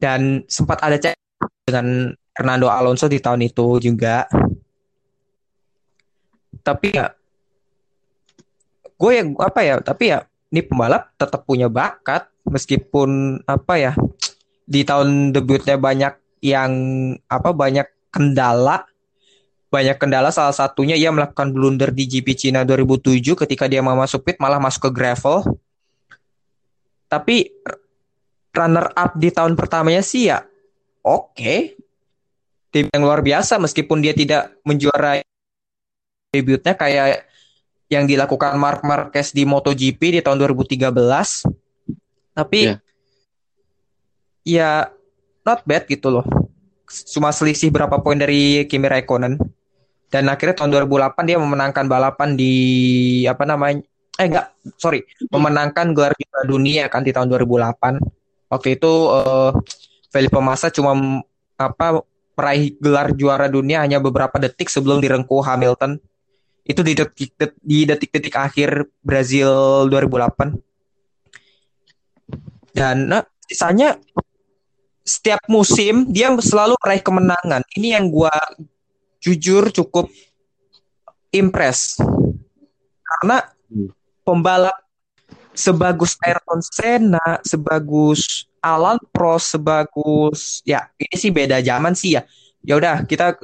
dan 0.00 0.42
sempat 0.48 0.80
ada 0.80 0.96
cek 0.96 1.14
dengan 1.68 2.16
Fernando 2.32 2.72
Alonso 2.72 3.06
di 3.06 3.20
tahun 3.20 3.44
itu 3.44 3.78
juga. 3.84 4.24
Tapi 6.64 6.88
ya 6.96 7.12
gue 9.00 9.12
yang 9.12 9.32
apa 9.40 9.60
ya 9.64 9.80
tapi 9.80 10.12
ya 10.12 10.24
ini 10.50 10.64
pembalap 10.64 11.12
tetap 11.20 11.44
punya 11.44 11.68
bakat. 11.68 12.26
Meskipun 12.48 13.44
apa 13.44 13.74
ya 13.76 13.92
di 14.64 14.82
tahun 14.82 15.36
debutnya 15.36 15.76
banyak 15.76 16.16
yang 16.40 16.72
apa 17.28 17.52
banyak 17.52 17.86
kendala. 18.08 18.88
Banyak 19.70 20.02
kendala 20.02 20.34
salah 20.34 20.50
satunya 20.50 20.98
ia 20.98 21.14
melakukan 21.14 21.54
blunder 21.54 21.94
di 21.94 22.10
GP 22.10 22.34
Cina 22.34 22.66
2007 22.66 23.38
ketika 23.46 23.70
dia 23.70 23.78
mau 23.78 23.94
masuk 23.94 24.26
pit 24.26 24.40
malah 24.42 24.58
masuk 24.58 24.90
ke 24.90 24.90
gravel. 24.90 25.46
Tapi 27.06 27.54
runner 28.50 28.90
up 28.94 29.14
di 29.16 29.30
tahun 29.30 29.54
pertamanya 29.54 30.02
sih 30.02 30.30
ya 30.30 30.42
oke 31.06 31.36
okay. 31.36 31.78
tim 32.74 32.86
yang 32.90 33.02
luar 33.06 33.22
biasa 33.22 33.58
meskipun 33.62 34.02
dia 34.02 34.14
tidak 34.14 34.54
menjuarai 34.66 35.22
debutnya 36.30 36.74
kayak 36.78 37.26
yang 37.90 38.06
dilakukan 38.06 38.54
Mark 38.54 38.86
Marquez 38.86 39.34
di 39.34 39.42
MotoGP 39.42 40.00
di 40.16 40.20
tahun 40.22 40.38
2013. 40.38 40.78
Tapi 42.38 42.60
yeah. 42.70 42.78
ya 44.46 44.70
not 45.42 45.66
bad 45.66 45.90
gitu 45.90 46.08
loh. 46.14 46.26
Cuma 46.86 47.34
selisih 47.34 47.74
berapa 47.74 47.98
poin 47.98 48.16
dari 48.16 48.64
Kimi 48.70 48.86
Raikkonen. 48.86 49.34
Dan 50.10 50.26
akhirnya 50.26 50.62
tahun 50.62 50.86
2008 50.86 51.22
dia 51.26 51.38
memenangkan 51.38 51.86
balapan 51.86 52.34
di 52.38 52.54
apa 53.26 53.46
namanya? 53.46 53.82
Eh 54.18 54.26
enggak, 54.26 54.54
sorry, 54.74 55.06
memenangkan 55.30 55.94
gelar 55.94 56.14
juara 56.18 56.42
dunia 56.46 56.90
kan 56.90 57.02
di 57.06 57.14
tahun 57.14 57.30
2008. 57.30 57.98
Waktu 58.50 58.76
itu 58.76 58.92
uh, 59.08 59.54
Felipe 60.10 60.42
Massa 60.42 60.68
cuma 60.74 61.22
apa 61.54 62.02
meraih 62.34 62.74
gelar 62.82 63.14
juara 63.14 63.46
dunia 63.46 63.84
hanya 63.86 64.02
beberapa 64.02 64.36
detik 64.42 64.66
sebelum 64.66 64.98
direngkuh 64.98 65.40
Hamilton. 65.40 66.02
Itu 66.66 66.82
di 66.82 66.98
detik 66.98 67.32
di 67.62 67.86
detik-detik 67.86 68.34
akhir 68.36 68.90
Brazil 69.00 69.86
2008 69.88 70.70
dan 72.70 73.10
nah, 73.10 73.22
sisanya 73.46 73.98
setiap 75.02 75.42
musim 75.50 76.06
dia 76.10 76.30
selalu 76.38 76.78
meraih 76.78 77.02
kemenangan. 77.02 77.62
Ini 77.74 77.98
yang 77.98 78.06
gua 78.08 78.30
jujur 79.18 79.74
cukup 79.74 80.06
impress. 81.34 81.98
Karena 83.02 83.42
pembalap 84.22 84.78
sebagus 85.60 86.16
Ayrton 86.24 86.64
Senna 86.64 87.38
sebagus 87.44 88.48
Alan 88.64 88.96
Prost 89.12 89.52
sebagus 89.54 90.64
ya 90.64 90.88
ini 90.96 91.14
sih 91.14 91.28
beda 91.28 91.60
zaman 91.60 91.92
sih 91.92 92.16
ya 92.16 92.24
ya 92.64 92.80
udah 92.80 93.04
kita 93.04 93.36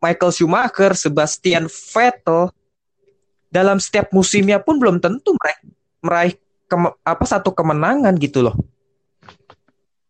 Michael 0.00 0.32
Schumacher, 0.32 0.92
Sebastian 0.92 1.66
Vettel 1.66 2.52
dalam 3.48 3.80
setiap 3.80 4.12
musimnya 4.12 4.60
pun 4.60 4.76
belum 4.76 5.00
tentu 5.00 5.32
meraih 5.32 5.60
meraih 6.04 6.34
ke, 6.68 6.76
apa 7.02 7.24
satu 7.24 7.50
kemenangan 7.56 8.12
gitu 8.20 8.44
loh. 8.44 8.56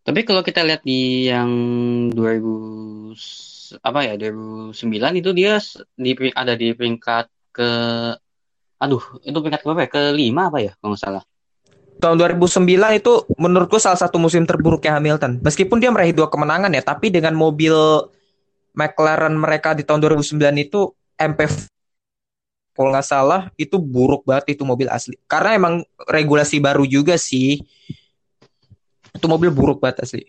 Tapi 0.07 0.23
kalau 0.23 0.43
kita 0.43 0.62
lihat 0.62 0.83
di 0.87 1.31
yang 1.31 1.50
2000 2.15 3.83
apa 3.83 3.99
ya 4.07 4.15
2009 4.15 5.19
itu 5.19 5.31
dia 5.35 5.59
di 5.99 6.11
ada 6.31 6.55
di 6.55 6.71
peringkat 6.71 7.26
ke 7.50 7.71
aduh 8.79 9.03
itu 9.23 9.35
peringkat 9.35 9.62
berapa 9.67 9.81
ya? 9.87 9.91
Ke 9.91 10.03
lima 10.15 10.50
apa 10.50 10.59
ya 10.62 10.73
kalau 10.79 10.95
nggak 10.95 11.03
salah. 11.03 11.25
Tahun 11.97 12.17
2009 12.21 12.61
itu 13.00 13.12
menurutku 13.41 13.81
salah 13.81 13.97
satu 13.97 14.21
musim 14.21 14.45
terburuknya 14.45 15.00
Hamilton. 15.00 15.41
Meskipun 15.41 15.81
dia 15.81 15.88
meraih 15.88 16.12
dua 16.12 16.29
kemenangan 16.29 16.69
ya, 16.73 16.85
tapi 16.85 17.09
dengan 17.09 17.33
mobil 17.33 17.73
McLaren 18.76 19.33
mereka 19.33 19.73
di 19.73 19.83
tahun 19.83 20.05
2009 20.05 20.37
itu 20.61 20.93
MP 21.17 21.49
kalau 22.76 22.93
nggak 22.93 23.09
salah 23.09 23.49
itu 23.57 23.81
buruk 23.81 24.29
banget 24.29 24.61
itu 24.61 24.62
mobil 24.69 24.93
asli 24.93 25.17
karena 25.25 25.57
emang 25.57 25.75
regulasi 26.05 26.61
baru 26.61 26.85
juga 26.85 27.17
sih 27.17 27.57
itu 29.17 29.26
mobil 29.26 29.49
buruk 29.49 29.81
banget 29.81 30.05
asli 30.05 30.29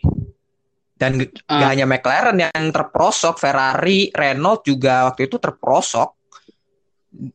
dan 0.95 1.19
uh. 1.19 1.27
gak 1.45 1.69
hanya 1.75 1.85
McLaren 1.85 2.39
yang 2.39 2.71
terprosok 2.71 3.37
Ferrari 3.37 4.09
Renault 4.15 4.63
juga 4.63 5.11
waktu 5.11 5.27
itu 5.27 5.37
terprosok 5.37 6.16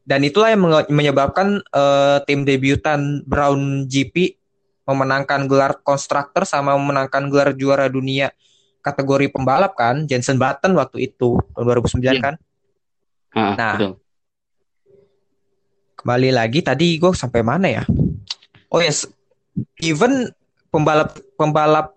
dan 0.06 0.22
itulah 0.22 0.54
yang 0.54 0.62
menyebabkan 0.90 1.58
uh, 1.74 2.22
tim 2.24 2.46
debutan 2.46 3.22
Brown 3.26 3.90
GP 3.90 4.38
memenangkan 4.86 5.46
gelar 5.46 5.78
konstruktor 5.82 6.42
sama 6.46 6.74
memenangkan 6.74 7.30
gelar 7.30 7.54
juara 7.54 7.86
dunia 7.86 8.34
kategori 8.82 9.30
pembalap 9.30 9.78
kan 9.78 10.04
Jensen 10.10 10.36
Button 10.38 10.74
waktu 10.74 11.10
itu 11.10 11.38
tahun 11.54 11.64
2009 11.86 12.02
yeah. 12.02 12.14
kan. 12.18 12.34
Ah, 13.32 13.54
nah, 13.56 13.74
betul. 13.78 13.92
kembali 16.02 16.30
lagi 16.34 16.60
tadi 16.60 16.98
gue 16.98 17.10
sampai 17.14 17.40
mana 17.40 17.70
ya? 17.70 17.82
Oh 18.68 18.82
yes, 18.82 19.06
even 19.80 20.28
pembalap 20.68 21.16
pembalap 21.38 21.96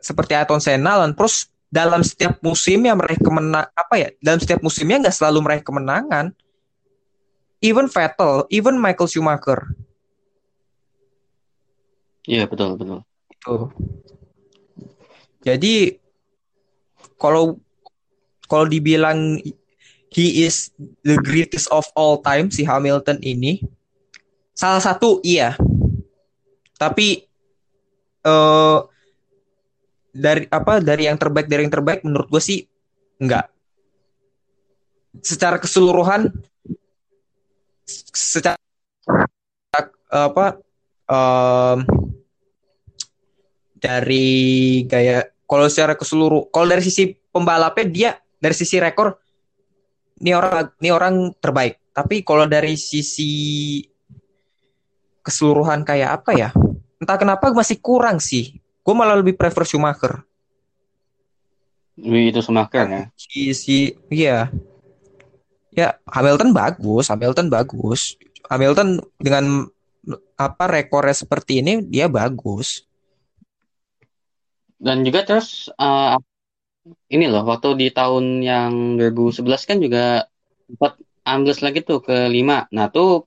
seperti 0.00 0.32
Ayrton 0.32 0.62
Senna 0.62 1.02
dan 1.02 1.12
terus 1.12 1.50
dalam 1.72 2.04
setiap 2.04 2.36
musim 2.40 2.84
yang 2.84 2.96
meraih 2.96 3.20
kemenang 3.20 3.68
apa 3.74 3.94
ya? 3.98 4.08
Dalam 4.22 4.38
setiap 4.40 4.62
musimnya 4.64 5.08
nggak 5.08 5.16
selalu 5.16 5.38
meraih 5.44 5.64
kemenangan. 5.64 6.32
Even 7.62 7.86
Vettel, 7.86 8.44
even 8.50 8.74
Michael 8.76 9.06
Schumacher. 9.06 9.70
Iya 12.26 12.50
betul 12.50 12.74
betul. 12.74 13.00
Itu. 13.30 13.54
Jadi 15.42 16.02
kalau 17.18 17.58
kalau 18.50 18.66
dibilang 18.66 19.38
he 20.12 20.44
is 20.44 20.74
the 21.06 21.16
greatest 21.22 21.70
of 21.72 21.86
all 21.96 22.20
time 22.20 22.52
si 22.52 22.66
Hamilton 22.66 23.22
ini 23.24 23.64
salah 24.52 24.82
satu 24.82 25.24
iya 25.24 25.56
tapi 26.76 27.24
uh, 28.26 28.84
dari 30.12 30.44
apa 30.52 30.84
dari 30.84 31.08
yang 31.08 31.16
terbaik 31.16 31.48
dari 31.48 31.64
yang 31.64 31.72
terbaik 31.72 32.04
menurut 32.04 32.28
gue 32.28 32.42
sih 32.42 32.60
enggak 33.16 33.48
secara 35.24 35.56
keseluruhan 35.56 36.28
secara 38.12 38.60
apa 40.12 40.60
em, 41.08 41.78
dari 43.80 44.28
gaya 44.86 45.24
kalau 45.48 45.66
secara 45.66 45.96
ke 45.96 46.04
seluruh 46.04 46.52
kalau 46.52 46.68
dari 46.68 46.84
sisi 46.84 47.16
pembalapnya 47.32 47.86
dia 47.88 48.10
dari 48.38 48.54
sisi 48.54 48.76
rekor 48.76 49.16
ini 50.22 50.30
orang 50.38 50.70
ini 50.78 50.90
orang 50.94 51.14
terbaik. 51.42 51.82
Tapi 51.92 52.22
kalau 52.22 52.46
dari 52.46 52.78
sisi 52.78 53.82
keseluruhan 55.26 55.82
kayak 55.82 56.22
apa 56.22 56.30
ya? 56.32 56.48
Entah 57.02 57.18
kenapa 57.18 57.50
masih 57.50 57.82
kurang 57.82 58.22
sih. 58.22 58.62
Gue 58.86 58.94
malah 58.94 59.18
lebih 59.18 59.34
prefer 59.34 59.66
Schumacher. 59.66 60.22
Wih, 61.98 62.30
itu 62.30 62.40
Schumacher 62.40 62.86
ya. 62.88 63.02
si 63.18 63.52
si 63.52 63.76
iya 64.08 64.48
ya 65.72 65.96
Hamilton 66.08 66.52
bagus 66.52 67.08
Hamilton 67.08 67.48
bagus 67.48 68.16
Hamilton 68.48 69.00
dengan 69.16 69.66
apa 70.36 70.64
rekornya 70.68 71.16
seperti 71.16 71.62
ini 71.64 71.80
dia 71.86 72.06
bagus 72.06 72.84
Dan 74.82 75.06
juga 75.06 75.22
terus 75.22 75.70
eh, 75.78 76.18
ini 77.14 77.30
loh 77.30 77.46
waktu 77.46 77.78
di 77.78 77.88
tahun 77.94 78.42
yang 78.42 78.98
2011 78.98 79.46
kan 79.62 79.78
juga 79.78 80.26
sempat 80.66 80.98
ambles 81.22 81.62
lagi 81.62 81.86
tuh 81.86 82.02
ke 82.02 82.26
5. 82.26 82.66
Nah, 82.74 82.90
tuh 82.90 83.22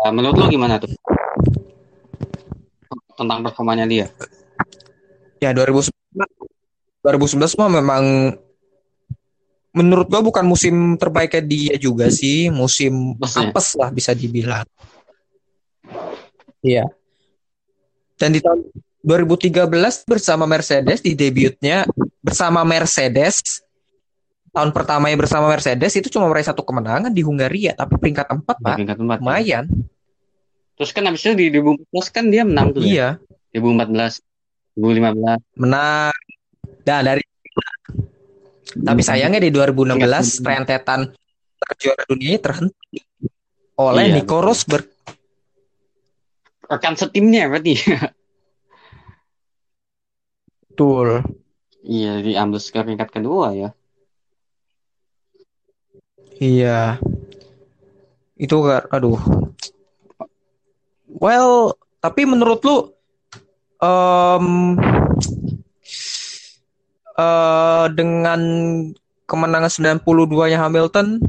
eh, 0.00 0.08
menurut 0.08 0.40
lo 0.40 0.48
gimana 0.48 0.80
tuh 0.80 0.88
tentang 3.12 3.44
performanya 3.44 3.84
dia? 3.84 4.08
ya 5.40 5.56
2011 5.56 5.92
2011 7.00 7.60
mah 7.60 7.70
memang 7.80 8.04
menurut 9.70 10.06
gua 10.10 10.22
bukan 10.22 10.44
musim 10.46 10.98
terbaiknya 10.98 11.42
dia 11.42 11.74
juga 11.78 12.10
sih 12.10 12.50
musim 12.50 13.14
Apes 13.18 13.34
ya? 13.36 13.48
apes 13.50 13.66
lah 13.78 13.88
bisa 13.94 14.10
dibilang 14.14 14.66
iya 16.62 16.84
dan 18.18 18.34
di 18.34 18.42
tahun 18.42 18.68
2013 19.00 19.64
bersama 20.04 20.44
Mercedes 20.44 21.00
di 21.00 21.16
debutnya 21.16 21.88
bersama 22.20 22.60
Mercedes 22.68 23.64
tahun 24.50 24.74
pertamanya 24.74 25.16
bersama 25.16 25.46
Mercedes 25.48 25.94
itu 25.96 26.10
cuma 26.12 26.26
meraih 26.28 26.44
satu 26.44 26.66
kemenangan 26.66 27.14
di 27.14 27.22
Hungaria 27.22 27.72
tapi 27.72 27.96
peringkat 27.96 28.26
empat 28.28 28.56
pak 28.60 28.76
peringkat 28.76 28.98
empat. 28.98 29.18
ya. 29.18 29.22
lumayan 29.22 29.66
Terus 30.80 30.96
kan 30.96 31.04
habis 31.04 31.20
itu 31.20 31.36
di 31.36 31.46
2014 31.60 32.08
kan 32.08 32.24
dia 32.32 32.40
menang 32.40 32.72
tuh 32.72 32.80
ya. 32.80 33.20
iya 33.52 33.60
2014, 33.60 34.80
2015. 34.80 35.60
menang 35.60 36.16
nah 36.88 37.00
dari 37.04 37.22
tapi 38.78 39.02
sayangnya 39.02 39.42
di 39.42 39.50
2016 39.50 40.46
rentetan 40.46 41.10
juara 41.80 42.02
dunia 42.06 42.38
terhenti 42.38 42.98
oleh 43.80 44.04
Iya, 44.06 44.14
Nico 44.20 44.38
betul. 44.38 44.46
Rosberg 44.46 44.86
Rekan 46.70 46.94
setimnya 46.94 47.50
berarti. 47.50 47.74
betul 50.70 51.26
Iya, 51.80 52.20
di 52.20 52.36
ambles 52.36 52.68
ke 52.68 52.78
peringkat 52.84 53.08
kedua 53.08 53.56
ya. 53.56 53.70
Iya. 56.40 57.00
Itu 58.36 58.64
aduh. 58.68 59.20
Well, 61.08 61.76
tapi 62.00 62.24
menurut 62.24 62.60
lu 62.64 62.76
em 63.80 64.76
eh, 67.20 67.86
dengan 67.92 68.40
kemenangan 69.28 69.70
92-nya 70.00 70.58
Hamilton, 70.58 71.20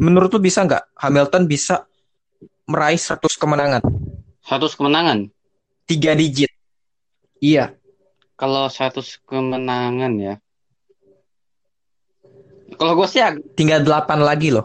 menurut 0.00 0.30
lu 0.32 0.40
bisa 0.40 0.64
nggak 0.64 0.94
Hamilton 0.96 1.44
bisa 1.44 1.84
meraih 2.64 2.96
100 2.96 3.20
kemenangan? 3.36 3.82
100 4.46 4.78
kemenangan. 4.78 5.18
Tiga 5.84 6.14
digit. 6.14 6.48
Iya. 7.42 7.74
Kalau 8.38 8.70
100 8.70 9.20
kemenangan 9.26 10.12
ya. 10.16 10.34
Kalau 12.78 12.96
gue 12.96 13.08
sih 13.10 13.20
Tinggal 13.58 13.84
8 13.84 14.22
lagi 14.22 14.54
loh. 14.54 14.64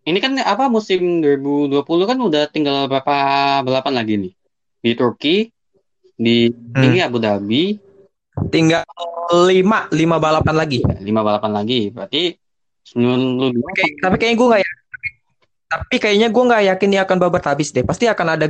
ini 0.00 0.16
kan 0.18 0.32
apa 0.42 0.66
musim 0.72 1.20
2020 1.22 1.84
kan 2.08 2.18
udah 2.18 2.48
tinggal 2.50 2.88
berapa 2.90 3.14
balapan 3.62 3.94
lagi 3.94 4.14
nih? 4.16 4.32
Di 4.80 4.92
Turki, 4.96 5.52
di 6.16 6.48
Hmm. 6.50 6.82
ini 6.82 6.98
Abu 7.04 7.20
Dhabi, 7.20 7.78
Tinggal 8.50 8.82
5, 9.30 9.90
5 9.90 10.16
balapan 10.18 10.56
lagi. 10.56 10.78
lima 11.02 11.20
balapan 11.26 11.52
lagi. 11.54 11.90
Berarti 11.90 12.34
sebelum 12.86 13.38
lu 13.38 13.46
tapi 14.00 14.16
kayaknya 14.18 14.36
gue 14.38 14.48
nggak 14.48 14.62
yakin. 14.62 15.12
Tapi 15.70 15.94
kayaknya 16.02 16.28
gue 16.34 16.44
nggak 16.50 16.64
yakin 16.74 16.88
dia 16.90 17.02
akan 17.06 17.18
babat 17.22 17.44
habis 17.46 17.70
deh. 17.70 17.86
Pasti 17.86 18.10
akan 18.10 18.26
ada 18.38 18.46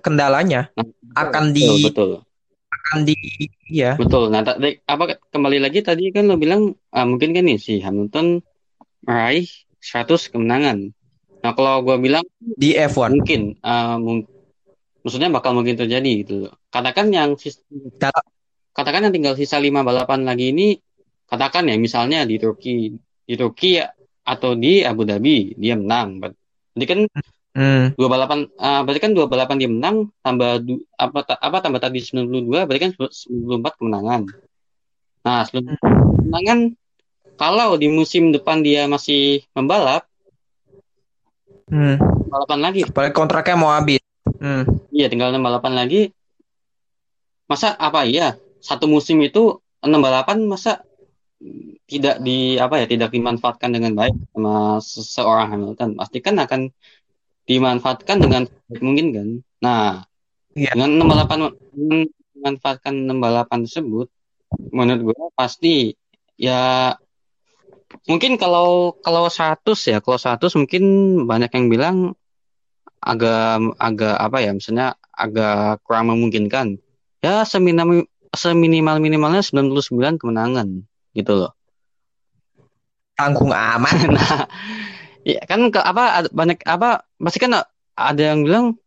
kendalanya. 0.00 0.68
Akan 1.16 1.52
betul, 1.52 1.56
di, 1.56 1.84
betul. 1.88 2.10
akan 2.70 2.98
di, 3.04 3.16
ya. 3.68 3.96
Betul. 3.96 4.28
Nah, 4.28 4.44
tadi 4.44 4.76
apa 4.84 5.20
kembali 5.32 5.58
lagi 5.60 5.80
tadi 5.80 6.12
kan 6.12 6.28
lo 6.28 6.36
bilang 6.36 6.76
ah, 6.92 7.04
mungkin 7.08 7.32
kan 7.32 7.44
nih 7.44 7.58
si 7.60 7.80
Hamilton 7.80 8.40
meraih 9.04 9.48
100 9.80 10.32
kemenangan. 10.32 10.92
Nah, 11.40 11.52
kalau 11.56 11.80
gua 11.80 11.96
bilang 11.96 12.24
Di 12.36 12.76
F1. 12.76 13.16
mungkin 13.16 13.56
ah, 13.64 13.96
mung- 13.96 14.28
maksudnya 15.00 15.32
bakal 15.32 15.56
mungkin 15.56 15.80
terjadi 15.80 16.10
gitu 16.24 16.44
loh. 16.48 16.54
Katakan 16.68 17.08
yang 17.08 17.40
sis- 17.40 17.64
Da- 17.96 18.12
katakan 18.70 19.06
yang 19.08 19.14
tinggal 19.14 19.34
sisa 19.34 19.58
5 19.58 19.82
balapan 19.82 20.22
lagi 20.24 20.54
ini 20.54 20.78
katakan 21.26 21.70
ya 21.70 21.76
misalnya 21.78 22.26
di 22.26 22.36
Turki, 22.42 22.90
di 23.22 23.34
Turki 23.38 23.78
ya, 23.78 23.86
atau 24.26 24.54
di 24.58 24.82
Abu 24.82 25.06
Dhabi 25.06 25.54
dia 25.58 25.74
menang. 25.78 26.18
Berarti 26.22 26.86
kan 26.86 27.00
Hmm. 27.50 27.90
dua 27.98 28.06
balapan 28.06 28.46
ah, 28.62 28.86
berarti 28.86 29.02
kan 29.02 29.10
dua 29.10 29.26
balapan 29.26 29.58
dia 29.58 29.66
menang 29.66 30.06
tambah 30.22 30.62
du- 30.62 30.86
apa 30.94 31.18
ta- 31.26 31.40
apa 31.42 31.58
tambah 31.58 31.82
tadi 31.82 31.98
92 31.98 32.62
berarti 32.62 32.78
kan 32.86 32.92
94 32.94 33.74
kemenangan. 33.74 34.20
Nah, 35.26 35.42
sebelum 35.42 35.74
kemenangan 35.82 36.58
kalau 37.34 37.74
di 37.74 37.90
musim 37.90 38.30
depan 38.30 38.62
dia 38.62 38.86
masih 38.86 39.42
membalap 39.50 40.06
Hmm. 41.66 41.98
balapan 42.30 42.58
lagi. 42.62 42.80
Apalagi 42.86 43.14
kontraknya 43.18 43.58
mau 43.58 43.74
habis. 43.74 43.98
Hmm. 44.38 44.62
Iya, 44.94 45.10
tinggal 45.10 45.34
6 45.34 45.42
balapan 45.42 45.74
lagi. 45.74 46.14
Masa 47.50 47.74
apa 47.74 48.06
iya 48.06 48.38
satu 48.60 48.86
musim 48.86 49.20
itu 49.24 49.58
6 49.80 50.00
balapan 50.00 50.44
masa 50.44 50.84
tidak 51.88 52.20
di 52.20 52.60
apa 52.60 52.84
ya 52.84 52.86
tidak 52.86 53.10
dimanfaatkan 53.10 53.72
dengan 53.72 53.96
baik 53.96 54.14
sama 54.36 54.78
seseorang 54.78 55.48
Hamilton? 55.56 55.96
Pasti 55.96 56.18
kan 56.20 56.36
akan 56.36 56.68
dimanfaatkan 57.48 58.16
dengan 58.20 58.44
mungkin 58.78 59.06
kan? 59.16 59.28
Nah 59.64 60.10
Iya. 60.58 60.74
dengan 60.74 60.98
6 60.98 61.06
balapan 61.06 61.38
memanfaatkan 61.70 62.94
6 63.06 63.22
balapan 63.22 63.58
tersebut 63.62 64.10
menurut 64.74 65.14
gue 65.14 65.26
pasti 65.38 65.94
ya 66.34 66.90
mungkin 68.10 68.34
kalau 68.34 68.98
kalau 68.98 69.30
100 69.30 69.62
ya 69.86 70.02
kalau 70.02 70.18
100 70.18 70.58
mungkin 70.58 70.84
banyak 71.30 71.50
yang 71.54 71.66
bilang 71.70 71.96
agak 72.98 73.62
agak 73.78 74.16
apa 74.18 74.38
ya 74.42 74.50
misalnya 74.52 74.98
agak 75.14 75.80
kurang 75.86 76.12
memungkinkan. 76.12 76.76
Ya 77.22 77.46
seminimal 77.46 78.04
seminimal 78.34 79.02
minimalnya 79.02 79.42
99 79.42 80.20
kemenangan 80.20 80.86
gitu 81.14 81.32
loh 81.34 81.52
Tanggung 83.18 83.52
amat. 83.52 83.96
nah 84.16 84.48
ya 85.26 85.44
kan 85.44 85.68
ke, 85.68 85.76
apa 85.76 86.32
banyak 86.32 86.64
apa 86.64 87.04
pasti 87.20 87.38
kan 87.42 87.60
ada 87.92 88.22
yang 88.22 88.46
bilang 88.46 88.80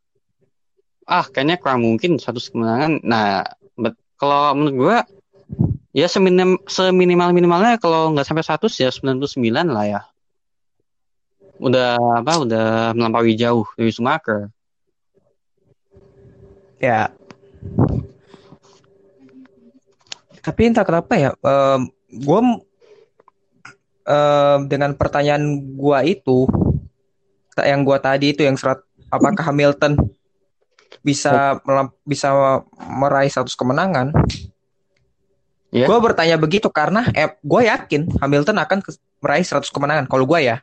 ah 1.06 1.28
kayaknya 1.28 1.62
kurang 1.62 1.86
mungkin 1.86 2.18
100 2.18 2.50
kemenangan 2.50 3.04
nah 3.06 3.46
bet- 3.78 4.00
kalau 4.18 4.56
menurut 4.58 4.74
gua 4.74 4.98
ya 5.94 6.10
seminim 6.10 6.58
seminimal 6.66 7.30
minimalnya 7.36 7.78
kalau 7.78 8.10
nggak 8.16 8.26
sampai 8.26 8.42
100 8.42 8.74
ya 8.82 8.90
99 8.90 9.70
lah 9.70 9.86
ya 9.86 10.02
udah 11.62 12.24
apa 12.26 12.34
udah 12.42 12.68
melampaui 12.98 13.38
jauh 13.38 13.68
dari 13.78 13.94
Schumacher 13.94 14.50
Ya. 16.84 17.16
Tapi 20.44 20.68
entah 20.68 20.84
kenapa 20.84 21.16
ya, 21.16 21.32
em, 21.40 21.88
gua 22.20 22.40
em, 24.04 24.60
dengan 24.68 24.92
pertanyaan 24.94 25.42
gua 25.74 26.04
itu, 26.04 26.46
yang 27.56 27.82
gua 27.82 27.98
tadi 27.98 28.36
itu 28.36 28.44
yang 28.44 28.60
serat, 28.60 28.84
apakah 29.08 29.40
Hamilton 29.40 29.96
bisa 31.00 31.60
melam- 31.64 31.96
bisa 32.04 32.60
meraih 32.78 33.32
100 33.32 33.56
kemenangan? 33.56 34.12
Iya. 35.74 35.90
Gua 35.90 35.98
bertanya 35.98 36.38
begitu 36.38 36.70
karena 36.70 37.08
eh, 37.12 37.34
gua 37.42 37.64
yakin 37.66 38.06
Hamilton 38.20 38.58
akan 38.62 38.80
ke- 38.84 39.00
meraih 39.24 39.42
100 39.42 39.72
kemenangan. 39.72 40.06
Kalau 40.06 40.28
gua 40.28 40.44
ya, 40.44 40.58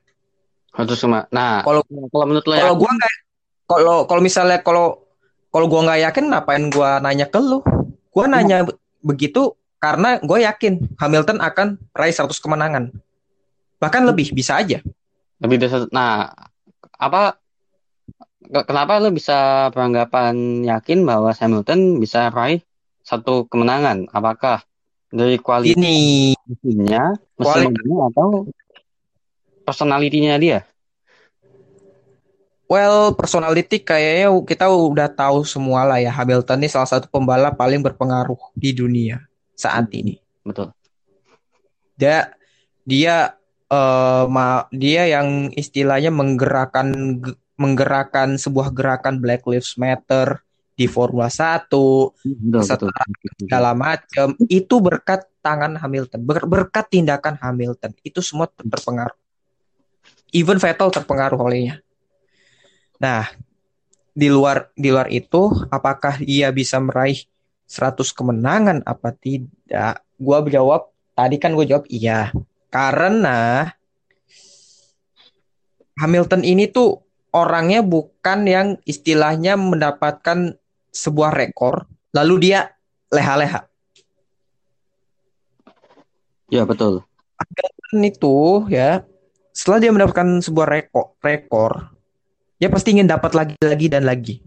Harus 0.71 1.03
sama. 1.03 1.27
Nah, 1.35 1.67
Kalau- 1.67 1.83
kalau 1.83 2.25
menurut 2.31 2.47
lo 2.47 2.55
ya, 2.55 2.63
kalau 2.63 2.79
gua 2.79 2.91
nggak, 2.95 3.13
kalau 3.67 3.97
kalau 4.07 4.23
misalnya 4.23 4.63
kalau 4.63 5.03
kalau 5.51 5.67
gua 5.67 5.83
nggak 5.83 6.01
yakin, 6.07 6.25
ngapain 6.31 6.65
gua 6.71 7.03
nanya 7.03 7.27
ke 7.27 7.43
lu? 7.43 7.59
Gua 8.15 8.31
nanya 8.31 8.63
be- 8.63 8.79
begitu 9.03 9.59
karena 9.81 10.21
gue 10.21 10.39
yakin 10.45 10.93
Hamilton 11.01 11.41
akan 11.41 11.81
raih 11.97 12.13
100 12.13 12.37
kemenangan. 12.37 12.93
Bahkan 13.81 14.03
lebih 14.05 14.31
bisa 14.31 14.61
aja. 14.61 14.85
lebih 15.41 15.57
dari 15.57 15.73
satu- 15.73 15.89
nah 15.89 16.29
apa 17.01 17.33
ke- 18.45 18.67
kenapa 18.69 19.01
lu 19.01 19.09
bisa 19.09 19.73
beranggapan 19.73 20.37
yakin 20.69 21.01
bahwa 21.01 21.33
Hamilton 21.33 21.97
bisa 21.97 22.29
raih 22.29 22.61
satu 23.01 23.49
kemenangan? 23.49 24.05
Apakah 24.13 24.61
dari 25.09 25.41
kualitas 25.41 25.81
Ini 25.81 25.97
mesinnya, 26.45 27.17
mesin 27.41 27.41
Kuali- 27.41 27.67
mobilnya 27.73 27.99
atau 28.13 28.29
personalitinya 29.65 30.37
dia? 30.37 30.61
well 32.69 33.17
personality 33.19 33.83
kayaknya 33.83 34.31
kita 34.47 34.71
udah 34.71 35.09
tahu 35.11 35.43
semua 35.43 35.83
lah 35.83 35.99
ya 35.99 36.13
Hamilton 36.15 36.63
ini 36.63 36.69
salah 36.71 36.87
satu 36.87 37.11
pembalap 37.11 37.59
paling 37.59 37.83
berpengaruh 37.83 38.39
di 38.55 38.71
dunia 38.71 39.19
saat 39.61 39.93
ini. 39.93 40.17
Betul. 40.41 40.73
Dia 42.01 42.33
dia 42.89 43.37
eh, 43.69 44.25
ma- 44.25 44.65
dia 44.73 45.05
yang 45.05 45.53
istilahnya 45.53 46.09
menggerakkan 46.09 47.21
menggerakkan 47.61 48.41
sebuah 48.41 48.73
gerakan 48.73 49.21
Black 49.21 49.45
Lives 49.45 49.77
Matter 49.77 50.41
di 50.81 50.89
Formula 50.89 51.29
1 51.29 51.69
Betul, 51.69 52.65
betul. 52.65 52.89
Segala 53.45 53.77
macam 53.77 54.33
itu 54.49 54.81
berkat 54.81 55.29
tangan 55.45 55.77
Hamilton 55.77 56.21
ber- 56.25 56.49
berkat 56.49 56.89
tindakan 56.89 57.37
Hamilton 57.37 57.93
itu 58.01 58.25
semua 58.25 58.49
ter- 58.49 58.65
berpengaruh 58.65 59.17
even 60.33 60.57
Vettel 60.57 60.89
terpengaruh 60.89 61.37
olehnya 61.37 61.85
nah 63.01 63.29
di 64.13 64.29
luar 64.29 64.73
di 64.77 64.89
luar 64.93 65.09
itu 65.13 65.53
apakah 65.73 66.21
ia 66.25 66.53
bisa 66.53 66.77
meraih 66.81 67.25
100 67.71 68.03
kemenangan 68.11 68.83
apa 68.83 69.15
tidak? 69.15 70.03
Gua 70.19 70.43
jawab 70.43 70.91
tadi 71.15 71.39
kan 71.39 71.55
gue 71.55 71.71
jawab 71.71 71.87
iya. 71.87 72.35
Karena 72.67 73.71
Hamilton 76.03 76.43
ini 76.43 76.67
tuh 76.67 76.99
orangnya 77.31 77.87
bukan 77.87 78.43
yang 78.51 78.69
istilahnya 78.83 79.55
mendapatkan 79.55 80.59
sebuah 80.91 81.31
rekor 81.31 81.87
lalu 82.11 82.51
dia 82.51 82.75
leha-leha. 83.15 83.71
Ya, 86.51 86.67
betul. 86.67 87.07
Hamilton 87.39 88.01
itu 88.03 88.37
ya 88.67 89.07
setelah 89.55 89.79
dia 89.83 89.91
mendapatkan 89.95 90.43
sebuah 90.43 90.67
rekor 90.69 91.15
rekor 91.23 91.91
dia 92.61 92.69
pasti 92.71 92.95
ingin 92.95 93.09
dapat 93.09 93.33
lagi 93.35 93.57
lagi 93.61 93.87
dan 93.91 94.07
lagi 94.07 94.45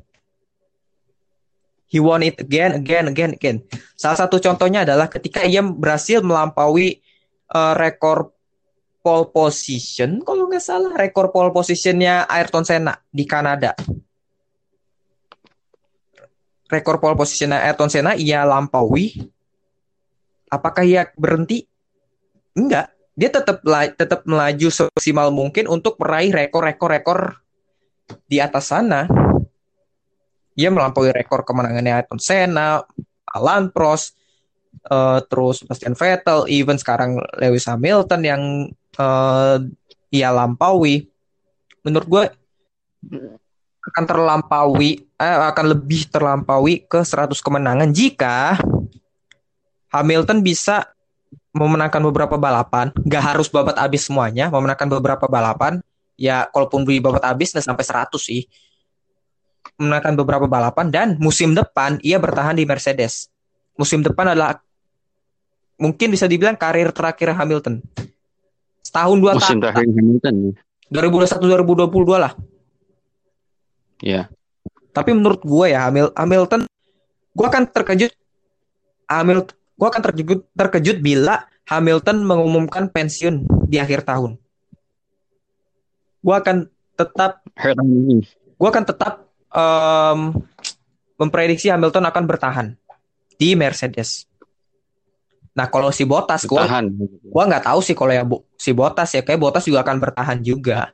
he 1.94 2.02
want 2.02 2.26
it 2.26 2.42
again 2.42 2.74
again 2.74 3.06
again 3.06 3.38
again. 3.38 3.58
Salah 3.94 4.26
satu 4.26 4.42
contohnya 4.42 4.82
adalah 4.82 5.06
ketika 5.06 5.46
ia 5.46 5.62
berhasil 5.62 6.26
melampaui 6.26 6.98
eh, 7.54 7.74
rekor 7.78 8.34
pole 9.06 9.30
position 9.30 10.24
kalau 10.26 10.50
nggak 10.50 10.64
salah 10.64 10.98
rekor 10.98 11.30
pole 11.30 11.54
positionnya 11.54 12.26
Ayrton 12.26 12.66
Senna 12.66 12.98
di 13.14 13.30
Kanada. 13.30 13.78
Rekor 16.66 16.98
pole 16.98 17.14
positionnya 17.14 17.62
Ayrton 17.62 17.94
Senna 17.94 18.18
ia 18.18 18.42
lampaui. 18.42 19.30
Apakah 20.50 20.82
ia 20.82 21.06
berhenti? 21.14 21.70
Enggak, 22.54 22.94
dia 23.14 23.30
tetap 23.30 23.62
tetap 23.98 24.26
melaju 24.26 24.68
semaksimal 24.70 25.30
mungkin 25.30 25.70
untuk 25.70 25.98
meraih 26.02 26.34
rekor-rekor-rekor 26.34 27.42
di 28.26 28.42
atas 28.42 28.74
sana. 28.74 29.06
Dia 30.54 30.70
melampaui 30.70 31.10
rekor 31.10 31.42
kemenangannya 31.46 32.04
Ayrton 32.04 32.22
Senna, 32.22 32.82
Alan 33.34 33.74
Prost, 33.74 34.14
eh, 34.88 35.20
terus 35.28 35.66
Sebastian 35.66 35.98
Vettel, 35.98 36.46
even 36.50 36.78
sekarang 36.78 37.18
Lewis 37.42 37.66
Hamilton 37.66 38.22
yang 38.22 38.42
eh, 38.94 39.58
ia 40.14 40.30
lampaui. 40.30 41.10
Menurut 41.82 42.08
gue 42.08 42.24
akan 43.84 44.04
terlampaui, 44.08 45.04
eh, 45.20 45.40
akan 45.50 45.66
lebih 45.74 46.08
terlampaui 46.08 46.86
ke 46.88 47.04
100 47.04 47.42
kemenangan 47.44 47.90
jika 47.92 48.56
Hamilton 49.92 50.40
bisa 50.42 50.90
memenangkan 51.54 52.02
beberapa 52.02 52.36
balapan, 52.38 52.90
gak 53.06 53.24
harus 53.34 53.46
babat 53.46 53.78
habis 53.78 54.10
semuanya, 54.10 54.50
memenangkan 54.50 54.90
beberapa 54.90 55.30
balapan, 55.30 55.86
ya 56.18 56.50
kalaupun 56.50 56.82
di 56.82 56.98
babat 56.98 57.22
habis 57.22 57.54
nggak 57.54 57.66
sampai 57.66 57.86
100 57.86 58.18
sih. 58.18 58.42
Memenangkan 59.80 60.14
beberapa 60.20 60.46
balapan 60.46 60.88
dan 60.94 61.08
musim 61.18 61.58
depan 61.58 61.98
ia 62.06 62.22
bertahan 62.22 62.54
di 62.56 62.64
Mercedes. 62.68 63.32
Musim 63.74 64.06
depan 64.06 64.32
adalah 64.32 64.62
mungkin 65.82 66.14
bisa 66.14 66.30
dibilang 66.30 66.54
karir 66.54 66.94
terakhir 66.94 67.34
Hamilton. 67.34 67.82
Setahun 68.86 69.18
dua 69.18 69.34
Musim 69.34 69.58
tahun. 69.58 69.74
terakhir 69.74 69.90
Hamilton. 69.90 70.36
2021 70.94 71.90
2022 71.90 72.22
lah. 72.22 72.34
Ya. 74.04 74.30
Tapi 74.94 75.10
menurut 75.16 75.42
gue 75.42 75.66
ya 75.74 75.90
Hamil- 75.90 76.14
Hamilton 76.14 76.70
gue 77.34 77.48
akan 77.50 77.64
terkejut 77.66 78.14
Hamilton 79.10 79.56
gue 79.74 79.88
akan 79.90 80.02
terkejut 80.06 80.40
terkejut 80.54 80.98
bila 81.02 81.50
Hamilton 81.66 82.22
mengumumkan 82.22 82.92
pensiun 82.94 83.48
di 83.66 83.82
akhir 83.82 84.06
tahun. 84.06 84.38
Gue 86.22 86.36
akan 86.38 86.70
tetap 86.94 87.42
gue 88.54 88.70
akan 88.70 88.84
tetap 88.86 89.33
em, 89.54 90.20
memprediksi 91.18 91.70
Hamilton 91.70 92.10
akan 92.10 92.24
bertahan 92.26 92.68
di 93.38 93.54
Mercedes. 93.54 94.26
Nah 95.54 95.70
kalau 95.70 95.94
si 95.94 96.02
Bottas 96.04 96.50
gue 96.50 96.58
gua 97.30 97.44
nggak 97.46 97.70
tahu 97.70 97.80
sih 97.86 97.94
kalau 97.94 98.10
ya 98.10 98.26
Bu, 98.26 98.42
si 98.58 98.74
Bottas 98.74 99.14
ya. 99.14 99.22
Kayak 99.22 99.40
Bottas 99.42 99.64
juga 99.70 99.86
akan 99.86 99.98
bertahan 100.02 100.42
juga 100.42 100.90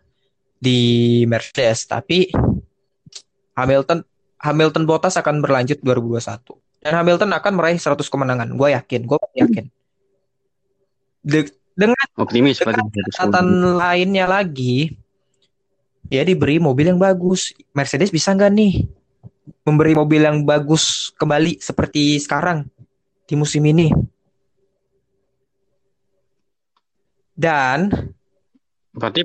di 0.59 1.23
Mercedes. 1.23 1.87
Tapi 1.87 2.27
Hamilton 3.55 4.03
Hamilton 4.39 4.83
Bottas 4.83 5.15
akan 5.15 5.39
berlanjut 5.39 5.79
2021 5.83 6.83
dan 6.83 6.93
Hamilton 6.95 7.31
akan 7.35 7.53
meraih 7.55 7.79
100 7.79 8.07
kemenangan. 8.07 8.51
Gue 8.55 8.75
yakin. 8.75 9.01
Gue 9.07 9.19
yakin. 9.35 9.65
De- 11.23 11.55
dengan 11.79 12.07
Optimis 12.19 12.59
dengan 12.59 12.91
catatan 12.91 13.79
lainnya 13.79 14.27
lagi 14.27 14.91
ya 16.09 16.25
diberi 16.25 16.57
mobil 16.57 16.91
yang 16.91 16.99
bagus 16.99 17.53
Mercedes 17.71 18.09
bisa 18.09 18.33
nggak 18.33 18.51
nih 18.53 18.85
memberi 19.63 19.93
mobil 19.93 20.21
yang 20.25 20.41
bagus 20.43 21.13
kembali 21.15 21.61
seperti 21.61 22.17
sekarang 22.17 22.65
di 23.29 23.33
musim 23.37 23.61
ini 23.65 23.93
dan 27.37 27.93
Berarti 28.99 29.21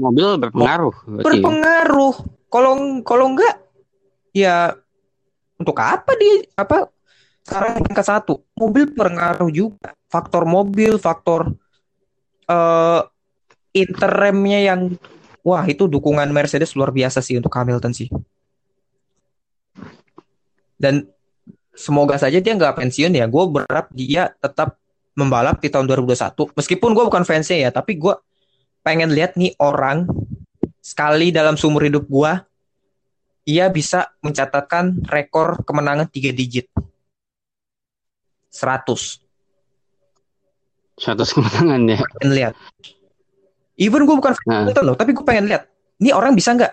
mobil 0.00 0.40
berpengaruh. 0.40 0.94
Berpengaruh. 1.20 2.14
Kalau 2.50 2.72
kalau 3.04 3.24
enggak 3.34 3.54
ya 4.32 4.74
untuk 5.60 5.76
apa 5.76 6.14
dia 6.16 6.46
apa 6.56 6.88
sekarang 7.44 7.82
tingkat 7.82 8.06
satu 8.06 8.46
mobil 8.54 8.90
berpengaruh 8.90 9.50
juga 9.50 9.92
faktor 10.06 10.46
mobil 10.46 10.96
faktor 10.96 11.50
eh 12.46 13.02
interremnya 13.74 14.58
yang 14.72 14.80
wah 15.42 15.64
itu 15.66 15.86
dukungan 15.88 16.28
Mercedes 16.32 16.76
luar 16.76 16.90
biasa 16.94 17.24
sih 17.24 17.36
untuk 17.36 17.52
Hamilton 17.52 17.92
sih. 17.92 18.08
Dan 20.80 21.04
semoga 21.76 22.16
saja 22.16 22.40
dia 22.40 22.52
nggak 22.56 22.76
pensiun 22.80 23.12
ya. 23.12 23.28
Gue 23.28 23.44
berharap 23.48 23.92
dia 23.92 24.32
tetap 24.40 24.80
membalap 25.18 25.60
di 25.60 25.68
tahun 25.68 25.90
2021 25.90 26.54
meskipun 26.54 26.90
gue 26.96 27.04
bukan 27.04 27.26
fansnya 27.26 27.68
ya 27.68 27.70
tapi 27.74 27.98
gue 27.98 28.14
pengen 28.80 29.12
lihat 29.12 29.36
nih 29.36 29.52
orang 29.60 30.08
sekali 30.80 31.28
dalam 31.28 31.54
seumur 31.60 31.84
hidup 31.84 32.08
gua 32.08 32.42
ia 33.44 33.68
bisa 33.68 34.12
mencatatkan 34.24 35.00
rekor 35.08 35.64
kemenangan 35.64 36.08
tiga 36.08 36.32
digit. 36.32 36.68
100 38.50 39.22
100 40.98 41.36
kemenangan 41.38 41.80
ya. 41.86 41.98
pengen 42.02 42.30
lihat 42.34 42.54
even 43.80 44.04
gue 44.04 44.12
bukan 44.14 44.36
Nah. 44.44 44.68
Loh 44.84 44.94
tapi 44.94 45.10
gue 45.10 45.24
pengen 45.24 45.48
lihat 45.48 45.64
ini 45.98 46.12
orang 46.12 46.36
bisa 46.36 46.52
nggak 46.52 46.72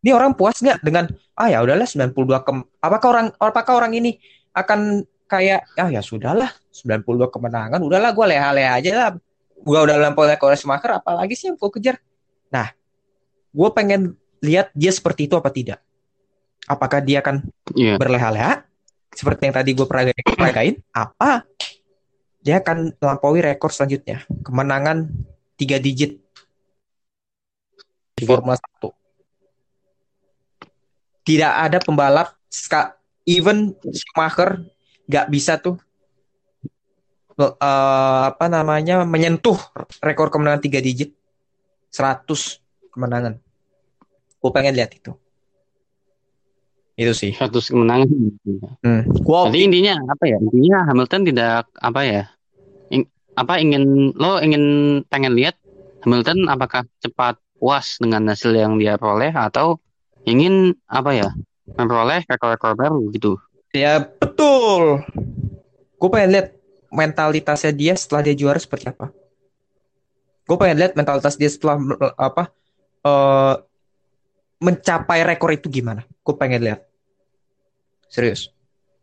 ini 0.00 0.10
orang 0.14 0.32
puas 0.32 0.56
nggak 0.56 0.78
dengan 0.80 1.10
ah 1.34 1.50
ya 1.50 1.60
udahlah 1.60 1.84
92 1.84 2.14
kem 2.46 2.56
apakah 2.78 3.08
orang 3.10 3.26
apakah 3.36 3.72
orang 3.74 3.92
ini 3.92 4.16
akan 4.54 5.02
kayak 5.26 5.66
ah 5.74 5.90
ya 5.90 5.98
sudahlah 5.98 6.48
92 6.70 7.02
kemenangan 7.28 7.82
udahlah 7.82 8.14
gue 8.14 8.26
leha-leha 8.30 8.70
aja 8.78 8.90
lah 8.94 9.08
gue 9.56 9.78
udah 9.82 9.96
lampau 9.98 10.22
rekor 10.24 10.54
Schumacher 10.54 10.94
apalagi 10.94 11.34
sih 11.34 11.50
yang 11.50 11.58
gue 11.58 11.70
kejar 11.74 11.98
nah 12.48 12.70
gue 13.50 13.68
pengen 13.74 14.14
lihat 14.38 14.70
dia 14.70 14.94
seperti 14.94 15.26
itu 15.26 15.34
apa 15.34 15.50
tidak 15.50 15.82
apakah 16.64 17.02
dia 17.02 17.18
akan 17.18 17.42
Iya. 17.74 17.98
berleha-leha 17.98 18.62
seperti 19.10 19.50
yang 19.50 19.54
tadi 19.58 19.70
gue 19.74 19.86
peragain 20.38 20.74
apa 20.94 21.42
dia 22.38 22.62
akan 22.62 22.94
melampaui 22.94 23.42
rekor 23.42 23.74
selanjutnya 23.74 24.22
kemenangan 24.46 25.10
tiga 25.56 25.76
digit 25.80 26.20
di. 28.16 28.24
Formula 28.24 28.56
1 28.56 28.92
tidak 31.26 31.52
ada 31.52 31.78
pembalap 31.82 32.28
ska- 32.46 32.94
even 33.26 33.74
Schumacher 33.90 34.62
nggak 35.10 35.26
bisa 35.26 35.58
tuh 35.58 35.76
eh, 37.40 38.22
apa 38.30 38.46
namanya 38.48 39.02
menyentuh 39.02 39.58
rekor 40.00 40.30
kemenangan 40.30 40.62
tiga 40.62 40.78
digit 40.78 41.12
100 41.90 42.62
kemenangan 42.94 43.40
Gue 44.46 44.54
pengen 44.54 44.78
lihat 44.78 44.94
itu. 44.94 45.10
Itu 46.94 47.12
sih. 47.18 47.34
100 47.34 47.50
kemenangan. 47.66 48.06
Hmm. 48.78 49.02
Gua 49.26 49.50
Jadi 49.50 49.66
intinya 49.66 49.98
apa 50.06 50.24
ya? 50.30 50.38
Intinya 50.38 50.86
Hamilton 50.86 51.22
tidak 51.26 51.66
apa 51.74 52.00
ya? 52.06 52.22
Apa 53.36 53.60
ingin 53.60 54.16
lo 54.16 54.40
ingin 54.40 54.64
pengen 55.12 55.36
lihat 55.36 55.60
Hamilton 56.02 56.48
apakah 56.48 56.88
cepat 57.04 57.36
puas 57.60 58.00
dengan 58.00 58.24
hasil 58.32 58.52
yang 58.56 58.80
dia 58.80 58.96
peroleh 58.96 59.32
atau 59.32 59.76
ingin 60.24 60.72
apa 60.88 61.12
ya? 61.12 61.28
Memperoleh 61.66 62.22
rekor-rekor 62.24 62.78
baru 62.78 63.00
gitu. 63.12 63.36
Ya 63.74 64.00
betul. 64.00 65.02
Gue 65.98 66.08
pengen 66.08 66.30
lihat 66.32 66.48
mentalitasnya 66.88 67.72
dia 67.74 67.92
setelah 67.98 68.22
dia 68.24 68.38
juara 68.38 68.56
seperti 68.56 68.88
apa. 68.88 69.10
Gue 70.46 70.56
pengen 70.56 70.78
lihat 70.78 70.92
mentalitas 70.94 71.34
dia 71.34 71.50
setelah 71.50 71.76
apa 72.16 72.54
eh 73.02 73.54
mencapai 74.62 75.20
rekor 75.26 75.52
itu 75.52 75.68
gimana. 75.68 76.06
Gue 76.24 76.34
pengen 76.38 76.64
lihat. 76.64 76.80
Serius. 78.08 78.48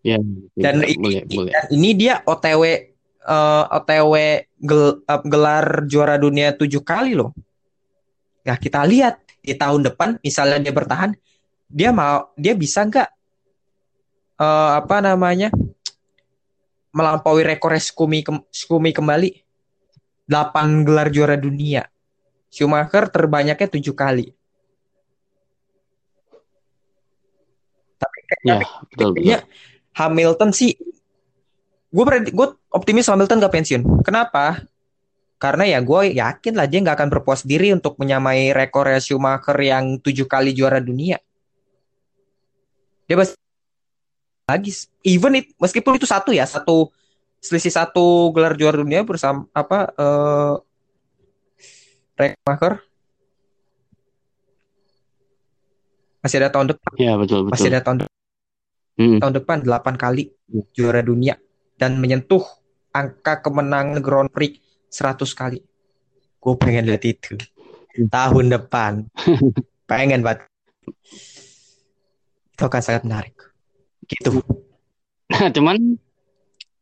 Ya, 0.04 0.19
Dan 0.60 0.84
boleh, 0.84 0.91
ini, 0.91 1.08
boleh. 1.32 1.52
dan 1.52 1.65
ini 1.72 1.89
dia 1.96 2.19
OTW 2.28 2.93
eh, 3.24 3.64
OTW 3.80 4.14
gel- 4.60 5.00
eh, 5.04 5.22
gelar 5.28 5.88
juara 5.88 6.16
dunia 6.20 6.52
tujuh 6.54 6.84
kali 6.84 7.16
loh. 7.16 7.32
Nah 8.44 8.58
kita 8.60 8.84
lihat 8.84 9.24
di 9.40 9.56
tahun 9.56 9.88
depan 9.88 10.20
misalnya 10.20 10.60
dia 10.60 10.74
bertahan, 10.76 11.12
dia 11.72 11.90
mau 11.96 12.32
dia 12.36 12.54
bisa 12.56 12.84
nggak 12.84 13.10
eh, 14.40 14.72
apa 14.80 14.98
namanya 15.00 15.50
melampaui 16.94 17.42
rekor 17.42 17.74
Skumi 17.80 18.22
kem- 18.22 18.46
Skumi 18.54 18.94
kembali 18.94 19.30
8 20.30 20.86
gelar 20.86 21.10
juara 21.10 21.36
dunia. 21.36 21.88
Schumacher 22.54 23.10
terbanyaknya 23.10 23.66
tujuh 23.66 23.98
kali. 23.98 24.30
Tapi 27.98 28.18
Ya, 28.44 28.60
betul, 28.60 28.78
betul. 28.92 29.10
kayaknya 29.16 29.38
Hamilton 29.96 30.52
sih 30.52 30.76
gue 31.94 32.04
gue 32.34 32.48
optimis 32.74 33.06
Hamilton 33.06 33.38
gak 33.38 33.54
pensiun. 33.54 33.82
Kenapa? 34.02 34.66
Karena 35.38 35.68
ya 35.70 35.80
gue 35.84 36.18
yakin 36.18 36.54
lah 36.56 36.66
dia 36.66 36.80
nggak 36.82 36.98
akan 36.98 37.10
berpuas 37.14 37.44
diri 37.46 37.70
untuk 37.70 38.00
menyamai 38.00 38.50
rekor 38.56 38.88
Schumacher 38.98 39.60
yang 39.62 40.00
tujuh 40.02 40.26
kali 40.26 40.56
juara 40.56 40.80
dunia. 40.80 41.20
Dia 43.06 43.20
pasti 43.20 43.36
lagi 44.48 44.72
even 45.04 45.40
it, 45.40 45.52
meskipun 45.60 46.00
itu 46.00 46.08
satu 46.08 46.32
ya 46.32 46.48
satu 46.48 46.90
selisih 47.44 47.72
satu 47.76 48.32
gelar 48.32 48.56
juara 48.56 48.80
dunia 48.80 49.04
bersama 49.04 49.44
apa 49.52 49.92
eh 52.18 52.32
Schumacher 52.40 52.74
masih 56.24 56.38
ada 56.40 56.50
tahun 56.56 56.68
depan 56.72 56.92
Ya, 56.96 57.20
betul, 57.20 57.52
masih 57.52 57.68
betul. 57.68 57.76
ada 57.76 57.82
tahun 57.84 57.98
depan 58.04 58.12
Mm. 58.94 59.18
tahun 59.26 59.34
depan 59.42 59.58
8 59.66 59.98
kali 59.98 60.30
juara 60.72 61.02
dunia 61.02 61.34
dan 61.78 61.98
menyentuh 61.98 62.44
angka 62.94 63.42
kemenangan 63.42 64.00
Grand 64.00 64.30
Prix 64.30 64.62
100 64.94 65.26
kali. 65.34 65.60
Gue 66.38 66.54
pengen 66.60 66.86
lihat 66.86 67.04
itu 67.06 67.38
tahun 68.10 68.46
depan. 68.54 69.06
pengen 69.90 70.26
banget. 70.26 70.50
Itu 72.54 72.64
akan 72.66 72.82
sangat 72.82 73.04
menarik. 73.06 73.36
Gitu. 74.06 74.42
Cuman 75.56 75.98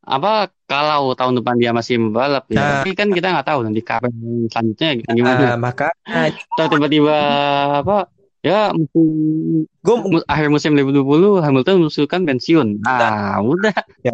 apa 0.01 0.49
kalau 0.65 1.13
tahun 1.13 1.39
depan 1.39 1.55
dia 1.61 1.71
masih 1.71 2.01
membalap 2.01 2.49
ya? 2.49 2.57
Nah. 2.57 2.69
Tapi 2.81 2.89
kan 2.97 3.09
kita 3.13 3.27
nggak 3.31 3.47
tahu 3.47 3.59
nanti 3.63 3.81
kapan 3.85 4.11
selanjutnya 4.49 4.89
gimana. 5.13 5.55
Nah, 5.55 5.57
maka 5.59 5.89
Atau 6.03 6.65
tiba-tiba 6.73 7.17
apa? 7.85 8.09
Ya 8.41 8.73
musim 8.73 9.05
gue 9.69 9.95
akhir 10.25 10.49
musim 10.49 10.73
2020 10.73 11.45
Hamilton 11.45 11.75
mengusulkan 11.77 12.25
pensiun. 12.25 12.81
Ah, 12.89 13.37
udah. 13.37 13.69
ya 14.05 14.11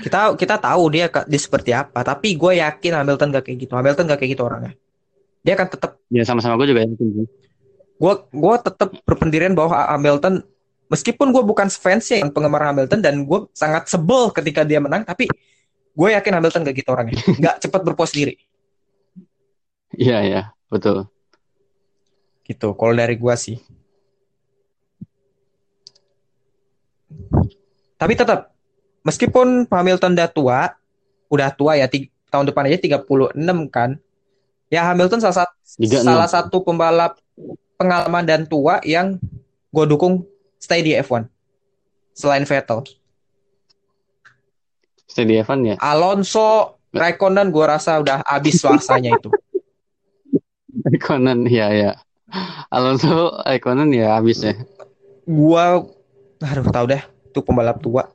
kita 0.00 0.32
kita 0.32 0.56
tahu 0.56 0.82
dia 0.88 1.12
dia 1.12 1.40
seperti 1.40 1.76
apa. 1.76 2.00
Tapi 2.00 2.40
gue 2.40 2.56
yakin 2.56 2.92
Hamilton 3.04 3.28
gak 3.36 3.44
kayak 3.44 3.58
gitu. 3.68 3.72
Hamilton 3.76 4.08
gak 4.08 4.18
kayak 4.20 4.32
gitu 4.32 4.42
orangnya. 4.48 4.72
Dia 5.44 5.52
akan 5.60 5.68
tetap 5.68 5.90
Ya 6.08 6.24
sama-sama 6.24 6.56
gue 6.56 6.72
juga 6.72 6.88
yakin. 6.88 7.28
gue 8.02 8.14
gue 8.32 8.54
tetap 8.64 8.90
berpendirian 9.06 9.52
bahwa 9.54 9.76
Hamilton 9.92 10.42
meskipun 10.90 11.30
gue 11.30 11.42
bukan 11.44 11.70
fans 11.70 12.10
ya 12.10 12.24
penggemar 12.28 12.66
Hamilton 12.68 12.98
dan 12.98 13.22
gue 13.22 13.46
sangat 13.54 13.86
sebel 13.86 14.28
ketika 14.34 14.66
dia 14.66 14.82
menang 14.82 15.06
tapi 15.06 15.30
gue 15.92 16.08
yakin 16.10 16.32
Hamilton 16.36 16.66
gak 16.66 16.76
gitu 16.82 16.90
orangnya 16.90 17.16
nggak 17.40 17.56
cepat 17.62 17.80
berpuas 17.86 18.10
diri 18.10 18.34
Iya, 19.92 20.18
ya, 20.24 20.42
betul. 20.72 21.04
Gitu. 22.46 22.74
Kalau 22.74 22.94
dari 22.94 23.14
gue 23.16 23.34
sih. 23.38 23.56
Tapi 27.96 28.12
tetap 28.18 28.50
meskipun 29.06 29.68
Hamilton 29.70 30.12
udah 30.18 30.30
tua 30.30 30.60
udah 31.32 31.48
tua 31.54 31.78
ya 31.78 31.86
tahun 32.32 32.50
depan 32.50 32.66
aja 32.68 32.78
36 32.78 33.38
kan. 33.70 33.96
Ya 34.72 34.88
Hamilton 34.88 35.20
salah 35.20 35.44
satu 35.44 35.54
salah 36.00 36.28
satu 36.28 36.56
pembalap 36.64 37.20
pengalaman 37.76 38.24
dan 38.24 38.42
tua 38.48 38.80
yang 38.82 39.20
gue 39.72 39.84
dukung 39.86 40.24
stay 40.56 40.80
di 40.80 40.96
F1 40.96 41.28
selain 42.16 42.44
Vettel. 42.44 42.84
Steady 45.12 45.44
Evan 45.44 45.60
ya. 45.68 45.76
Alonso 45.76 46.80
Raikkonen 46.92 47.52
gue 47.52 47.64
rasa 47.64 48.00
udah 48.00 48.24
habis 48.24 48.60
masanya 48.64 49.16
itu. 49.16 49.28
Raikkonen 50.88 51.44
ya 51.48 51.68
ya. 51.72 51.92
Alonso 52.72 53.36
Raikkonen 53.44 53.92
ya 53.92 54.16
habis 54.16 54.40
ya. 54.40 54.56
gua 55.22 55.84
aduh 56.42 56.66
tahu 56.72 56.86
deh 56.90 57.02
itu 57.28 57.40
pembalap 57.44 57.78
tua. 57.78 58.10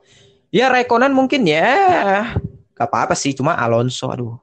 Ya 0.52 0.68
Raikkonen 0.68 1.12
mungkin 1.14 1.44
ya. 1.48 2.34
Gak 2.74 2.88
apa-apa 2.88 3.14
sih 3.16 3.34
cuma 3.34 3.56
Alonso 3.58 4.10
aduh. 4.10 4.36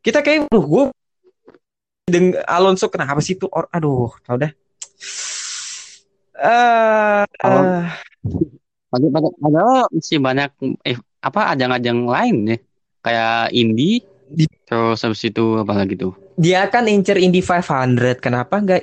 Kita 0.00 0.24
kayak 0.24 0.48
aduh 0.48 0.64
gue 0.64 0.84
deng 2.10 2.34
Alonso 2.44 2.88
kenapa 2.90 3.22
sih 3.22 3.38
itu 3.38 3.46
Or- 3.48 3.70
aduh 3.70 4.10
tahu 4.26 4.42
deh. 4.42 4.52
Eh, 6.40 7.24
eh, 7.28 7.84
padahal- 8.88 9.36
padahal 9.36 9.78
masih 9.92 10.18
banyak 10.18 10.50
eh, 10.88 10.96
apa 11.20 11.52
ajang-ajang 11.52 11.98
lain 12.08 12.36
ya. 12.48 12.58
Kayak 13.00 13.36
Indy, 13.56 14.04
Di- 14.30 14.46
terus 14.62 14.98
habis 15.00 15.20
itu 15.20 15.44
apa 15.56 15.74
lagi 15.74 15.94
tuh? 15.94 16.14
dia 16.34 16.64
kan 16.66 16.86
incer 16.86 17.18
Indy 17.18 17.42
500 17.42 18.16
kenapa 18.16 18.56
nggak 18.56 18.82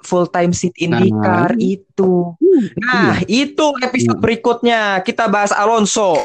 full 0.00 0.26
time 0.26 0.50
seat 0.50 0.72
IndyCar 0.76 1.52
Nah. 1.52 1.58
itu 1.58 2.32
nah 2.78 3.18
itu 3.24 3.66
episode 3.78 4.16
Hmm. 4.16 4.24
berikutnya 4.24 4.80
kita 5.00 5.26
bahas 5.26 5.50
Alonso 5.50 6.22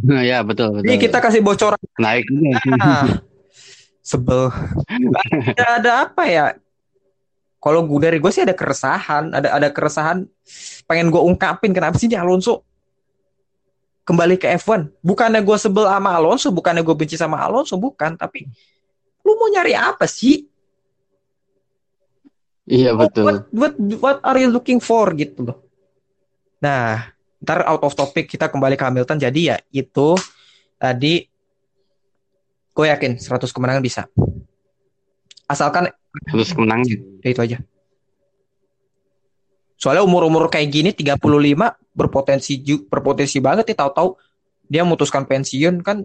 Nah, 0.00 0.24
ya 0.24 0.40
betul 0.40 0.72
betul. 0.72 0.88
ini 0.88 0.96
kita 0.96 1.20
kasih 1.20 1.44
bocoran 1.44 1.76
naik 1.94 2.24
juga. 2.24 2.56
Ah, 2.74 3.20
sebel. 4.00 4.48
Ada, 5.52 5.64
ada 5.76 5.90
apa 6.02 6.24
ya? 6.24 6.56
Kalau 7.60 7.84
gue 7.84 8.00
dari 8.00 8.16
gue 8.16 8.32
sih 8.32 8.40
ada 8.40 8.56
keresahan, 8.56 9.28
ada 9.28 9.52
ada 9.52 9.68
keresahan. 9.68 10.24
Pengen 10.88 11.12
gue 11.12 11.20
ungkapin 11.20 11.76
kenapa 11.76 12.00
sih 12.00 12.08
ini 12.08 12.16
Alonso 12.16 12.64
kembali 14.10 14.34
ke 14.34 14.50
F1? 14.58 14.90
Bukannya 14.98 15.38
gue 15.46 15.56
sebel 15.56 15.86
sama 15.86 16.18
Alonso, 16.18 16.50
bukannya 16.50 16.82
gue 16.82 16.96
benci 16.98 17.14
sama 17.14 17.38
Alonso, 17.38 17.78
bukan. 17.78 18.18
Tapi 18.18 18.42
lu 19.22 19.38
mau 19.38 19.46
nyari 19.46 19.78
apa 19.78 20.10
sih? 20.10 20.50
Iya 22.66 22.98
betul. 22.98 23.26
what, 23.26 23.46
what, 23.54 23.74
what 24.02 24.18
are 24.26 24.38
you 24.42 24.50
looking 24.50 24.82
for 24.82 25.14
gitu 25.14 25.46
loh. 25.46 25.58
Nah, 26.58 27.14
ntar 27.38 27.62
out 27.70 27.86
of 27.86 27.94
topic 27.94 28.26
kita 28.26 28.50
kembali 28.50 28.74
ke 28.74 28.82
Hamilton. 28.82 29.22
Jadi 29.22 29.54
ya 29.54 29.56
itu 29.70 30.18
tadi 30.74 31.22
gue 32.74 32.86
yakin 32.90 33.14
100 33.22 33.46
kemenangan 33.54 33.82
bisa. 33.82 34.02
Asalkan 35.46 35.90
Terus 36.30 36.50
kemenangan. 36.54 36.86
Ya, 37.22 37.28
itu 37.30 37.40
aja. 37.40 37.58
Soalnya 39.80 40.04
umur-umur 40.04 40.52
kayak 40.52 40.68
gini 40.68 40.90
35 40.92 41.16
berpotensi 41.96 42.60
berpotensi 42.84 43.40
banget 43.40 43.72
nih 43.72 43.78
tahu-tahu 43.80 44.12
dia 44.68 44.84
memutuskan 44.84 45.24
pensiun 45.24 45.80
kan 45.80 46.04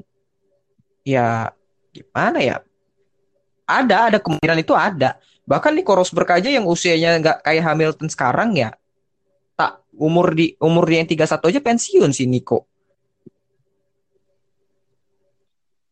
ya 1.04 1.52
gimana 1.92 2.40
ya? 2.40 2.58
Ada 3.68 4.16
ada 4.16 4.18
kemungkinan 4.24 4.64
itu 4.64 4.72
ada. 4.72 5.20
Bahkan 5.44 5.76
nih 5.76 5.84
Rosberg 5.84 6.30
aja 6.32 6.50
yang 6.50 6.64
usianya 6.66 7.20
nggak 7.20 7.38
kayak 7.44 7.64
Hamilton 7.68 8.08
sekarang 8.10 8.56
ya 8.56 8.74
tak 9.56 9.84
umur 9.96 10.36
di 10.36 10.56
umur 10.60 10.84
dia 10.88 11.04
yang 11.04 11.10
31 11.10 11.52
aja 11.52 11.60
pensiun 11.64 12.12
sih 12.12 12.28
Nico. 12.28 12.68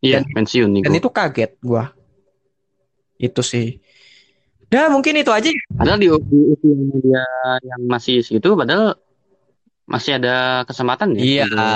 Iya 0.03 0.19
pensiun 0.23 0.69
nih. 0.79 0.81
Dan 0.83 0.99
itu 0.99 1.09
kaget 1.11 1.51
gua. 1.63 1.95
Itu 3.15 3.39
sih. 3.39 3.79
Nah, 4.73 4.89
mungkin 4.89 5.13
itu 5.21 5.29
aja. 5.29 5.53
Padahal 5.77 6.01
di, 6.01 6.09
usia 6.09 6.73
dia 7.05 7.25
yang 7.61 7.81
masih 7.85 8.25
segitu, 8.25 8.57
padahal 8.57 8.97
masih 9.85 10.17
ada 10.17 10.65
kesempatan 10.65 11.13
ya. 11.13 11.45
Iya. 11.45 11.67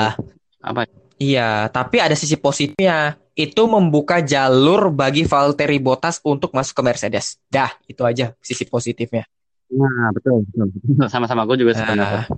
apa? 0.66 0.90
Iya, 1.22 1.70
tapi 1.70 2.02
ada 2.02 2.18
sisi 2.18 2.38
positifnya. 2.38 3.22
itu 3.38 3.70
membuka 3.70 4.18
jalur 4.18 4.90
bagi 4.90 5.22
Valtteri 5.22 5.78
Bottas 5.78 6.18
untuk 6.26 6.58
masuk 6.58 6.74
ke 6.74 6.82
Mercedes. 6.82 7.38
Dah, 7.46 7.70
itu 7.86 8.02
aja 8.02 8.34
sisi 8.42 8.66
positifnya. 8.66 9.30
Nah, 9.70 10.10
betul, 10.10 10.42
betul. 10.50 10.74
Sama-sama 11.14 11.46
gue 11.46 11.62
juga 11.62 11.78
sependapat. 11.78 12.26
Nah, 12.26 12.34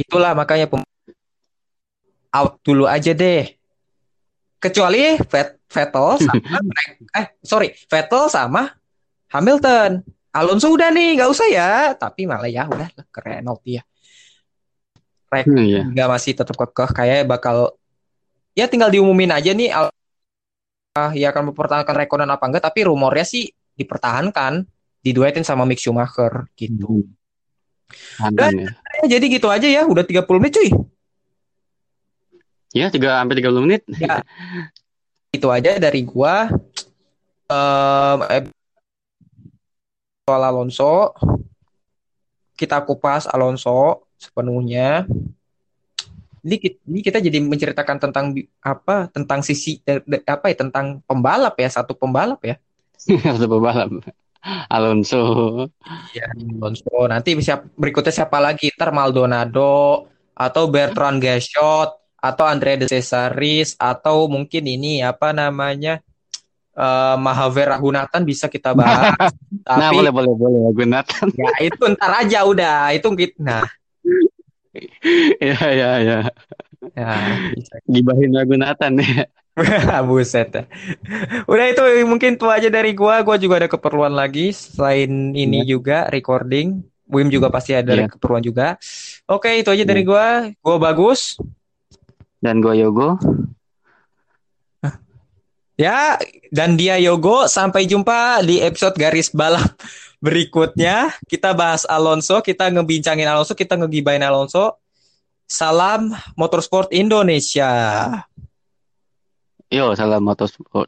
itulah 0.00 0.32
makanya 0.32 0.64
pem- 0.64 0.88
out 2.32 2.56
dulu 2.64 2.88
aja 2.88 3.12
deh. 3.12 3.52
Kecuali 4.56 5.20
Vet- 5.28 5.60
Vettel 5.68 6.08
sama 6.24 6.40
eh 7.20 7.26
sorry 7.44 7.68
Vettel 7.84 8.32
sama 8.32 8.72
Hamilton. 9.34 10.06
Alonso 10.34 10.70
udah 10.70 10.90
nih, 10.94 11.18
nggak 11.18 11.30
usah 11.30 11.46
ya. 11.50 11.70
Tapi 11.98 12.26
malah 12.26 12.50
ya 12.50 12.70
udah 12.70 12.86
ke 12.90 13.20
Renault 13.22 13.62
ya. 13.66 13.82
Rek 15.34 15.46
Hmm, 15.50 15.58
iya. 15.66 15.82
nggak 15.82 16.08
masih 16.14 16.32
tetap 16.38 16.54
kekeh 16.54 16.90
kayak 16.94 17.26
bakal 17.26 17.74
ya 18.54 18.70
tinggal 18.70 18.86
diumumin 18.86 19.34
aja 19.34 19.50
nih 19.50 19.74
Al- 19.74 19.90
ah, 20.94 21.10
ya 21.10 21.34
akan 21.34 21.50
mempertahankan 21.50 21.96
rekonan 22.06 22.30
apa 22.30 22.44
enggak 22.46 22.70
tapi 22.70 22.86
rumornya 22.86 23.26
sih 23.26 23.50
dipertahankan 23.74 24.62
diduetin 25.02 25.42
sama 25.42 25.66
Mick 25.66 25.82
Schumacher 25.82 26.46
gitu. 26.54 27.02
Aman 28.22 28.54
ya. 28.54 28.70
Eh, 29.02 29.06
jadi 29.10 29.26
gitu 29.26 29.50
aja 29.50 29.66
ya, 29.66 29.82
udah 29.84 30.06
30 30.06 30.38
menit 30.38 30.54
cuy. 30.54 30.70
Ya, 32.74 32.90
tiga 32.90 33.18
sampai 33.20 33.36
30 33.38 33.62
menit. 33.66 33.82
Ya. 33.98 34.22
Itu 35.34 35.50
aja 35.50 35.76
dari 35.82 36.06
gua. 36.06 36.46
Eh, 37.50 38.14
soal 40.24 40.40
Alonso. 40.40 41.12
Kita 42.56 42.80
kupas 42.88 43.28
Alonso 43.28 44.08
sepenuhnya. 44.16 45.04
Ini 46.44 46.56
kita, 46.60 46.76
ini 46.88 47.00
kita 47.00 47.18
jadi 47.20 47.38
menceritakan 47.40 47.96
tentang 48.08 48.32
apa? 48.60 49.08
Tentang 49.12 49.44
sisi 49.44 49.80
apa 50.24 50.48
ya? 50.48 50.56
Tentang 50.56 51.04
pembalap 51.04 51.56
ya, 51.60 51.68
satu 51.68 51.92
pembalap 51.92 52.40
ya. 52.44 52.56
Satu 53.36 53.48
pembalap. 53.48 54.00
Alonso. 54.72 55.20
Ya, 56.16 56.28
Alonso. 56.32 56.88
Nanti 57.08 57.36
siap, 57.40 57.68
berikutnya 57.76 58.12
siapa 58.12 58.40
lagi? 58.40 58.72
Ntar 58.76 58.92
Maldonado 58.92 60.08
atau 60.32 60.68
Bertrand 60.68 61.20
Gachot 61.20 62.00
atau 62.16 62.44
Andre 62.48 62.80
De 62.80 62.86
Cesaris 62.88 63.76
atau 63.76 64.28
mungkin 64.28 64.64
ini 64.64 65.04
apa 65.04 65.32
namanya? 65.36 66.00
Eh 66.74 67.16
Mahaver 67.16 67.78
Raghunathan 67.78 68.22
bisa 68.26 68.50
kita 68.50 68.74
bahas. 68.74 69.14
Nah, 69.64 69.88
Tapi 69.88 69.96
boleh, 69.96 70.12
boleh, 70.12 70.34
boleh. 70.36 70.60
Gunatan. 70.76 71.32
ya 71.32 71.48
itu 71.64 71.80
ntar 71.96 72.20
aja 72.20 72.44
udah. 72.44 72.92
Itu 72.92 73.16
kita 73.16 73.32
nah, 73.40 73.64
ya, 75.40 75.56
ya, 75.72 75.90
ya. 76.04 76.18
ya 76.92 77.10
bisa. 77.56 77.74
Gibahin 77.88 78.36
Gunatan 78.44 79.00
ya. 79.00 79.24
Buset. 80.04 80.52
dah. 80.52 80.66
Udah 81.48 81.66
itu 81.72 81.80
mungkin 82.04 82.36
itu 82.36 82.44
aja 82.50 82.68
dari 82.68 82.92
gua. 82.92 83.24
Gua 83.24 83.40
juga 83.40 83.64
ada 83.64 83.72
keperluan 83.72 84.12
lagi 84.12 84.52
selain 84.52 85.32
ini 85.32 85.64
juga 85.64 86.12
recording. 86.12 86.84
Wim 87.08 87.32
juga 87.32 87.48
pasti 87.48 87.72
ada 87.72 88.04
Iya. 88.04 88.12
keperluan 88.12 88.44
juga. 88.44 88.76
Oke, 89.24 89.64
itu 89.64 89.72
aja 89.72 89.84
dari 89.88 90.04
gua. 90.04 90.52
Gua 90.60 90.76
bagus. 90.76 91.40
Dan 92.44 92.60
gue 92.60 92.76
Yogo. 92.76 93.16
Ya, 95.74 96.14
dan 96.54 96.78
dia 96.78 97.02
Yogo. 97.02 97.50
Sampai 97.50 97.90
jumpa 97.90 98.38
di 98.46 98.62
episode 98.62 98.94
garis 98.94 99.34
balap 99.34 99.74
berikutnya. 100.24 101.10
Kita 101.26 101.50
bahas 101.50 101.82
Alonso, 101.90 102.38
kita 102.40 102.70
ngebincangin 102.70 103.26
Alonso, 103.26 103.58
kita 103.58 103.74
ngegibain 103.74 104.22
Alonso. 104.22 104.78
Salam 105.44 106.14
Motorsport 106.38 106.88
Indonesia. 106.94 107.70
Yo, 109.68 109.90
salam 109.98 110.22
motorsport. 110.22 110.86